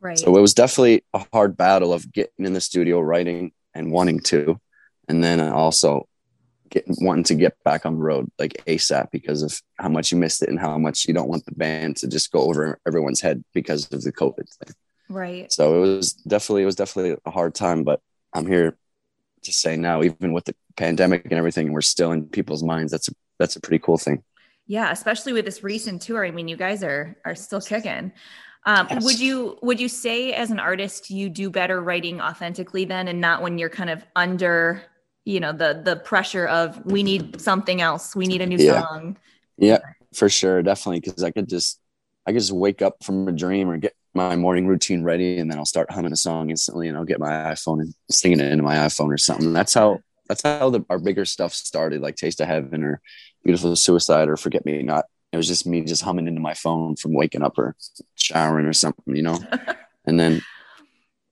Right. 0.00 0.18
So 0.18 0.36
it 0.36 0.40
was 0.40 0.54
definitely 0.54 1.04
a 1.14 1.24
hard 1.32 1.56
battle 1.56 1.92
of 1.92 2.12
getting 2.12 2.44
in 2.44 2.52
the 2.52 2.60
studio, 2.60 3.00
writing 3.00 3.52
and 3.74 3.90
wanting 3.90 4.20
to. 4.20 4.60
And 5.08 5.24
then 5.24 5.40
also 5.40 6.06
getting 6.70 6.96
wanting 7.00 7.24
to 7.24 7.34
get 7.34 7.56
back 7.64 7.86
on 7.86 7.94
the 7.94 8.02
road 8.02 8.30
like 8.38 8.62
ASAP 8.66 9.10
because 9.10 9.42
of 9.42 9.60
how 9.78 9.88
much 9.88 10.12
you 10.12 10.18
missed 10.18 10.42
it 10.42 10.48
and 10.48 10.58
how 10.58 10.76
much 10.78 11.06
you 11.06 11.14
don't 11.14 11.28
want 11.28 11.44
the 11.46 11.54
band 11.54 11.96
to 11.98 12.08
just 12.08 12.30
go 12.32 12.40
over 12.42 12.78
everyone's 12.86 13.20
head 13.20 13.44
because 13.54 13.90
of 13.92 14.02
the 14.02 14.12
COVID 14.12 14.48
thing. 14.48 14.74
Right. 15.08 15.50
So 15.52 15.82
it 15.82 15.86
was 15.86 16.12
definitely 16.12 16.62
it 16.62 16.66
was 16.66 16.76
definitely 16.76 17.16
a 17.24 17.30
hard 17.30 17.54
time, 17.54 17.84
but 17.84 18.00
I'm 18.34 18.46
here 18.46 18.76
to 19.42 19.52
say 19.52 19.76
now, 19.76 20.02
even 20.02 20.32
with 20.32 20.44
the 20.44 20.54
pandemic 20.76 21.24
and 21.24 21.34
everything, 21.34 21.72
we're 21.72 21.80
still 21.80 22.12
in 22.12 22.26
people's 22.26 22.62
minds. 22.62 22.92
That's 22.92 23.08
a 23.08 23.12
that's 23.38 23.56
a 23.56 23.60
pretty 23.60 23.78
cool 23.78 23.98
thing. 23.98 24.22
Yeah, 24.66 24.90
especially 24.90 25.32
with 25.32 25.44
this 25.44 25.64
recent 25.64 26.02
tour. 26.02 26.26
I 26.26 26.30
mean, 26.30 26.48
you 26.48 26.56
guys 26.56 26.82
are 26.82 27.16
are 27.24 27.34
still 27.34 27.60
kicking. 27.60 28.12
Um, 28.66 28.86
yes. 28.90 29.04
Would 29.04 29.18
you 29.18 29.58
would 29.62 29.80
you 29.80 29.88
say 29.88 30.34
as 30.34 30.50
an 30.50 30.58
artist 30.58 31.10
you 31.10 31.30
do 31.30 31.48
better 31.48 31.80
writing 31.80 32.20
authentically 32.20 32.84
then, 32.84 33.08
and 33.08 33.20
not 33.20 33.40
when 33.40 33.58
you're 33.58 33.70
kind 33.70 33.90
of 33.90 34.04
under 34.14 34.82
you 35.28 35.40
know 35.40 35.52
the 35.52 35.80
the 35.84 35.96
pressure 35.96 36.46
of 36.46 36.84
we 36.84 37.02
need 37.02 37.40
something 37.40 37.80
else. 37.80 38.16
We 38.16 38.26
need 38.26 38.40
a 38.40 38.46
new 38.46 38.58
yeah. 38.58 38.80
song. 38.80 39.16
Yeah 39.56 39.78
for 40.14 40.28
sure. 40.28 40.62
Definitely 40.62 41.00
because 41.00 41.22
i 41.22 41.30
could 41.30 41.48
just 41.48 41.80
i 42.26 42.32
could 42.32 42.40
just 42.40 42.52
wake 42.52 42.82
up 42.82 43.02
from 43.02 43.28
a 43.28 43.32
dream 43.32 43.68
or 43.68 43.76
get 43.78 43.94
my 44.14 44.36
morning 44.36 44.66
routine 44.66 45.02
ready 45.04 45.38
and 45.38 45.50
then 45.50 45.58
i'll 45.58 45.66
start 45.66 45.90
humming 45.90 46.12
a 46.12 46.16
song 46.16 46.50
instantly 46.50 46.88
and 46.88 46.96
i'll 46.96 47.04
get 47.04 47.20
my 47.20 47.30
iphone 47.52 47.80
and 47.80 47.94
singing 48.10 48.40
it 48.40 48.50
into 48.50 48.64
my 48.64 48.76
iphone 48.76 49.12
or 49.12 49.18
something. 49.18 49.52
That's 49.52 49.74
how 49.74 50.00
that's 50.28 50.42
how 50.42 50.70
the, 50.70 50.84
our 50.90 50.98
bigger 50.98 51.24
stuff 51.24 51.54
started 51.54 52.02
like 52.02 52.16
taste 52.16 52.40
of 52.40 52.48
heaven 52.48 52.84
or 52.84 53.00
beautiful 53.44 53.74
suicide 53.76 54.28
or 54.28 54.36
forget 54.36 54.64
me 54.66 54.82
not. 54.82 55.06
It 55.32 55.36
was 55.36 55.46
just 55.46 55.66
me 55.66 55.82
just 55.82 56.02
humming 56.02 56.26
into 56.26 56.40
my 56.40 56.54
phone 56.54 56.96
from 56.96 57.12
waking 57.12 57.42
up 57.42 57.58
or 57.58 57.76
showering 58.14 58.66
or 58.66 58.72
something 58.72 59.14
you 59.14 59.22
know? 59.22 59.38
And 60.06 60.18
then 60.18 60.40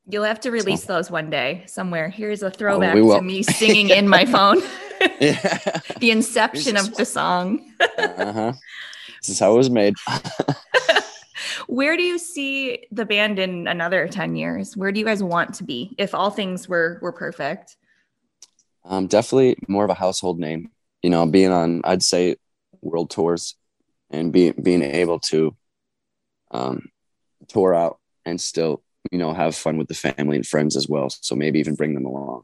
You'll 0.09 0.25
have 0.25 0.41
to 0.41 0.51
release 0.51 0.85
so. 0.85 0.95
those 0.95 1.11
one 1.11 1.31
day 1.31 1.65
somewhere. 1.67 2.09
Here's 2.09 2.43
a 2.43 2.51
throwback 2.51 2.97
oh, 2.97 3.17
to 3.17 3.23
me 3.23 3.43
singing 3.43 3.91
in 3.91 4.09
my 4.09 4.25
phone. 4.25 4.63
yeah. 5.21 5.81
the 5.99 6.11
inception 6.11 6.77
of 6.77 6.95
the 6.95 7.05
song. 7.05 7.73
uh-huh. 7.81 8.53
This 9.21 9.31
is 9.31 9.41
how 9.41 9.55
it 9.55 9.57
was 9.57 9.71
made. 9.71 9.95
Where 11.67 11.97
do 11.97 12.03
you 12.05 12.19
see 12.19 12.87
the 12.93 13.05
band 13.05 13.41
in 13.41 13.67
another 13.67 14.07
10 14.07 14.37
years? 14.37 14.77
Where 14.77 14.93
do 14.93 15.01
you 15.01 15.07
guys 15.07 15.23
want 15.23 15.55
to 15.55 15.65
be 15.65 15.95
if 15.99 16.15
all 16.15 16.31
things 16.31 16.69
were 16.69 16.99
were 17.03 17.13
perfect? 17.13 17.77
Um, 18.85 19.09
definitely 19.09 19.57
more 19.67 19.85
of 19.85 19.91
a 19.91 19.95
household 19.95 20.39
name. 20.39 20.71
You 21.03 21.11
know, 21.11 21.27
being 21.27 21.51
on 21.51 21.81
I'd 21.85 22.05
say 22.05 22.37
world 22.81 23.11
tours 23.11 23.57
and 24.11 24.33
being 24.33 24.55
being 24.63 24.83
able 24.83 25.19
to 25.21 25.57
um, 26.53 26.89
tour 27.49 27.75
out 27.75 27.99
and 28.25 28.41
still 28.41 28.83
you 29.11 29.19
know 29.19 29.33
have 29.33 29.55
fun 29.55 29.77
with 29.77 29.89
the 29.89 29.95
family 29.95 30.37
and 30.37 30.47
friends 30.47 30.77
as 30.77 30.89
well 30.89 31.09
so 31.11 31.35
maybe 31.35 31.59
even 31.59 31.75
bring 31.75 31.95
them 31.95 32.05
along 32.05 32.43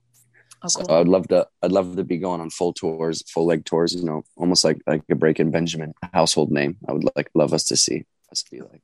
oh, 0.62 0.68
so 0.68 0.82
i'd 1.00 1.08
love 1.08 1.28
to 1.28 1.46
i'd 1.62 1.72
love 1.72 1.96
to 1.96 2.04
be 2.04 2.18
going 2.18 2.40
on 2.40 2.50
full 2.50 2.72
tours 2.72 3.22
full 3.28 3.46
leg 3.46 3.64
tours 3.64 3.94
you 3.94 4.04
know 4.04 4.22
almost 4.36 4.64
like 4.64 4.80
like 4.86 5.02
a 5.10 5.14
Breaking 5.14 5.50
Benjamin 5.50 5.94
household 6.12 6.50
name 6.50 6.76
i 6.88 6.92
would 6.92 7.04
like 7.16 7.30
love 7.34 7.52
us 7.52 7.64
to 7.64 7.76
see 7.76 8.04
us 8.30 8.44
be 8.50 8.60
like 8.60 8.82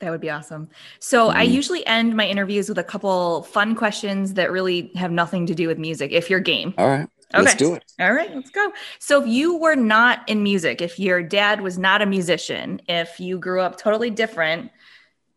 that 0.00 0.10
would 0.10 0.20
be 0.20 0.30
awesome. 0.30 0.68
So 1.00 1.28
mm-hmm. 1.28 1.38
I 1.38 1.42
usually 1.42 1.84
end 1.86 2.16
my 2.16 2.26
interviews 2.26 2.68
with 2.68 2.78
a 2.78 2.84
couple 2.84 3.42
fun 3.42 3.74
questions 3.74 4.34
that 4.34 4.52
really 4.52 4.92
have 4.94 5.10
nothing 5.10 5.46
to 5.46 5.54
do 5.54 5.66
with 5.66 5.78
music. 5.78 6.12
If 6.12 6.30
you're 6.30 6.40
game, 6.40 6.74
all 6.78 6.88
right, 6.88 7.08
okay. 7.34 7.42
let's 7.42 7.56
do 7.56 7.74
it. 7.74 7.84
All 7.98 8.12
right, 8.12 8.32
let's 8.34 8.50
go. 8.50 8.72
So 9.00 9.20
if 9.20 9.28
you 9.28 9.56
were 9.56 9.74
not 9.74 10.28
in 10.28 10.42
music, 10.42 10.80
if 10.80 10.98
your 10.98 11.22
dad 11.22 11.60
was 11.60 11.78
not 11.78 12.00
a 12.00 12.06
musician, 12.06 12.80
if 12.88 13.18
you 13.18 13.38
grew 13.38 13.60
up 13.60 13.76
totally 13.76 14.10
different, 14.10 14.70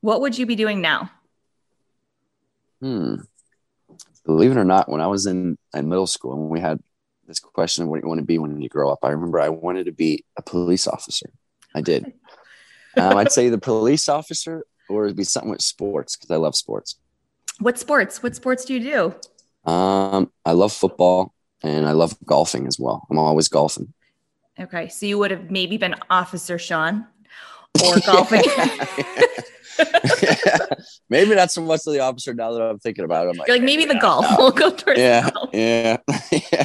what 0.01 0.21
would 0.21 0.37
you 0.37 0.45
be 0.45 0.55
doing 0.55 0.79
now? 0.79 1.09
Hmm. 2.81 3.15
Believe 4.25 4.51
it 4.51 4.57
or 4.57 4.65
not, 4.65 4.89
when 4.89 5.01
I 5.01 5.07
was 5.07 5.25
in, 5.25 5.57
in 5.73 5.89
middle 5.89 6.07
school 6.07 6.33
and 6.33 6.49
we 6.49 6.59
had 6.59 6.79
this 7.27 7.39
question 7.39 7.83
of 7.83 7.89
what 7.89 8.01
you 8.01 8.07
want 8.07 8.19
to 8.19 8.25
be 8.25 8.37
when 8.37 8.61
you 8.61 8.69
grow 8.69 8.91
up, 8.91 8.99
I 9.03 9.09
remember 9.09 9.39
I 9.39 9.49
wanted 9.49 9.85
to 9.85 9.91
be 9.91 10.25
a 10.37 10.41
police 10.41 10.87
officer. 10.87 11.29
I 11.73 11.81
did. 11.81 12.05
um, 12.97 13.17
I'd 13.17 13.31
say 13.31 13.49
the 13.49 13.57
police 13.57 14.09
officer 14.09 14.65
or 14.89 15.05
it'd 15.05 15.15
be 15.15 15.23
something 15.23 15.51
with 15.51 15.61
sports 15.61 16.15
because 16.15 16.31
I 16.31 16.37
love 16.37 16.55
sports. 16.55 16.97
What 17.59 17.77
sports? 17.77 18.21
What 18.21 18.35
sports 18.35 18.65
do 18.65 18.73
you 18.73 18.79
do? 18.79 19.71
Um, 19.71 20.31
I 20.45 20.53
love 20.53 20.73
football 20.73 21.33
and 21.63 21.87
I 21.87 21.91
love 21.91 22.15
golfing 22.25 22.67
as 22.67 22.79
well. 22.79 23.05
I'm 23.09 23.19
always 23.19 23.47
golfing. 23.47 23.93
Okay, 24.59 24.89
so 24.89 25.05
you 25.05 25.17
would 25.17 25.31
have 25.31 25.49
maybe 25.49 25.77
been 25.77 25.95
Officer 26.09 26.57
Sean 26.59 27.07
or 27.83 27.99
golfing. 28.05 28.41
maybe 31.09 31.35
not 31.35 31.51
so 31.51 31.61
much 31.61 31.81
of 31.87 31.93
the 31.93 31.99
officer 31.99 32.33
now 32.33 32.51
that 32.51 32.61
I'm 32.61 32.79
thinking 32.79 33.05
about 33.05 33.27
it. 33.27 33.31
I'm 33.31 33.37
like, 33.37 33.47
You're 33.47 33.57
like 33.57 33.65
maybe, 33.65 33.85
the 33.85 33.95
golf. 33.95 34.25
We'll 34.37 34.51
go 34.51 34.71
towards 34.71 34.99
yeah, 34.99 35.29
yeah, 35.53 35.97
yeah. 36.31 36.63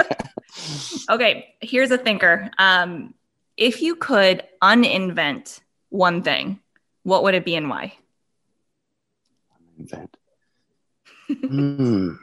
Okay, 1.10 1.54
here's 1.60 1.90
a 1.90 1.98
thinker. 1.98 2.50
Um, 2.58 3.14
if 3.56 3.82
you 3.82 3.96
could 3.96 4.42
uninvent 4.62 5.60
one 5.90 6.22
thing, 6.22 6.60
what 7.02 7.22
would 7.22 7.34
it 7.34 7.44
be 7.44 7.56
and 7.56 7.70
why? 7.70 7.94
Invent. 9.78 10.16
hmm. 11.28 12.14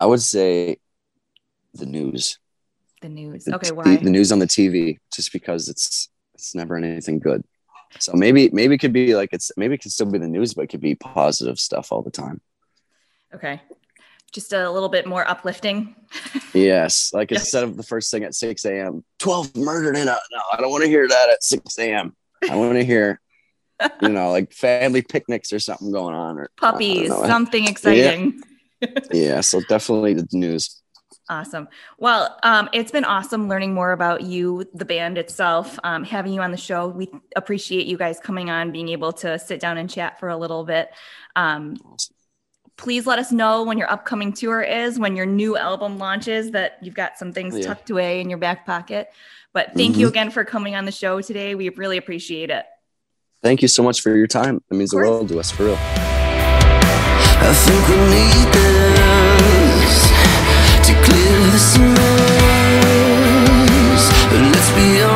I 0.00 0.06
would 0.06 0.20
say 0.20 0.78
the 1.74 1.86
news. 1.86 2.38
The 3.02 3.08
news. 3.08 3.46
Okay, 3.48 3.70
why? 3.70 3.84
The, 3.84 4.04
the 4.04 4.10
news 4.10 4.32
on 4.32 4.38
the 4.38 4.46
TV, 4.46 4.98
just 5.12 5.32
because 5.32 5.68
it's 5.68 6.08
it's 6.34 6.54
never 6.54 6.76
anything 6.76 7.18
good. 7.18 7.44
So 7.98 8.12
maybe 8.14 8.50
maybe 8.52 8.74
it 8.74 8.78
could 8.78 8.92
be 8.92 9.14
like 9.14 9.30
it's 9.32 9.50
maybe 9.56 9.74
it 9.74 9.82
could 9.82 9.92
still 9.92 10.10
be 10.10 10.18
the 10.18 10.28
news, 10.28 10.54
but 10.54 10.62
it 10.62 10.66
could 10.68 10.80
be 10.80 10.94
positive 10.94 11.58
stuff 11.58 11.92
all 11.92 12.02
the 12.02 12.10
time. 12.10 12.40
Okay. 13.34 13.60
Just 14.32 14.52
a 14.52 14.70
little 14.70 14.88
bit 14.88 15.06
more 15.06 15.28
uplifting. 15.28 15.94
yes. 16.54 17.12
Like 17.12 17.30
yes. 17.30 17.42
instead 17.42 17.64
of 17.64 17.76
the 17.76 17.82
first 17.82 18.10
thing 18.10 18.24
at 18.24 18.34
6 18.34 18.64
a.m., 18.64 19.04
12 19.18 19.56
murdered 19.56 19.96
in 19.96 20.08
a 20.08 20.16
no, 20.30 20.40
I 20.52 20.60
don't 20.60 20.70
want 20.70 20.84
to 20.84 20.88
hear 20.88 21.06
that 21.08 21.30
at 21.30 21.42
6 21.42 21.78
a.m. 21.78 22.14
I 22.50 22.56
want 22.56 22.74
to 22.74 22.84
hear, 22.84 23.20
you 24.02 24.08
know, 24.08 24.30
like 24.30 24.52
family 24.52 25.02
picnics 25.02 25.52
or 25.52 25.58
something 25.58 25.90
going 25.90 26.14
on 26.14 26.38
or 26.38 26.50
puppies, 26.56 27.08
something 27.08 27.66
exciting. 27.66 28.40
Yeah. 28.80 28.88
yeah. 29.12 29.40
So 29.40 29.60
definitely 29.68 30.14
the 30.14 30.28
news. 30.32 30.82
Awesome. 31.28 31.66
Well, 31.98 32.38
um, 32.44 32.68
it's 32.72 32.92
been 32.92 33.04
awesome 33.04 33.48
learning 33.48 33.74
more 33.74 33.90
about 33.90 34.22
you, 34.22 34.64
the 34.74 34.84
band 34.84 35.18
itself, 35.18 35.76
um, 35.82 36.04
having 36.04 36.32
you 36.32 36.40
on 36.40 36.52
the 36.52 36.56
show. 36.56 36.86
We 36.86 37.10
appreciate 37.34 37.86
you 37.86 37.96
guys 37.96 38.20
coming 38.20 38.48
on, 38.48 38.70
being 38.70 38.90
able 38.90 39.12
to 39.14 39.36
sit 39.38 39.58
down 39.58 39.76
and 39.76 39.90
chat 39.90 40.20
for 40.20 40.28
a 40.28 40.36
little 40.36 40.64
bit. 40.64 40.88
Um, 41.34 41.78
please 42.76 43.06
let 43.06 43.18
us 43.18 43.32
know 43.32 43.64
when 43.64 43.76
your 43.76 43.90
upcoming 43.90 44.32
tour 44.32 44.62
is, 44.62 45.00
when 45.00 45.16
your 45.16 45.26
new 45.26 45.56
album 45.56 45.98
launches, 45.98 46.52
that 46.52 46.78
you've 46.80 46.94
got 46.94 47.18
some 47.18 47.32
things 47.32 47.58
yeah. 47.58 47.66
tucked 47.66 47.90
away 47.90 48.20
in 48.20 48.30
your 48.30 48.38
back 48.38 48.64
pocket. 48.64 49.08
But 49.52 49.74
thank 49.74 49.92
mm-hmm. 49.92 50.02
you 50.02 50.08
again 50.08 50.30
for 50.30 50.44
coming 50.44 50.76
on 50.76 50.84
the 50.84 50.92
show 50.92 51.20
today. 51.20 51.56
We 51.56 51.70
really 51.70 51.96
appreciate 51.96 52.50
it. 52.50 52.66
Thank 53.42 53.62
you 53.62 53.68
so 53.68 53.82
much 53.82 54.00
for 54.00 54.14
your 54.14 54.26
time. 54.28 54.62
It 54.70 54.74
means 54.74 54.90
the 54.90 54.96
world 54.96 55.28
to 55.30 55.40
us, 55.40 55.50
for 55.50 55.64
real. 55.64 55.78
Let's 64.52 64.70
be 64.72 65.02
honest 65.02 65.15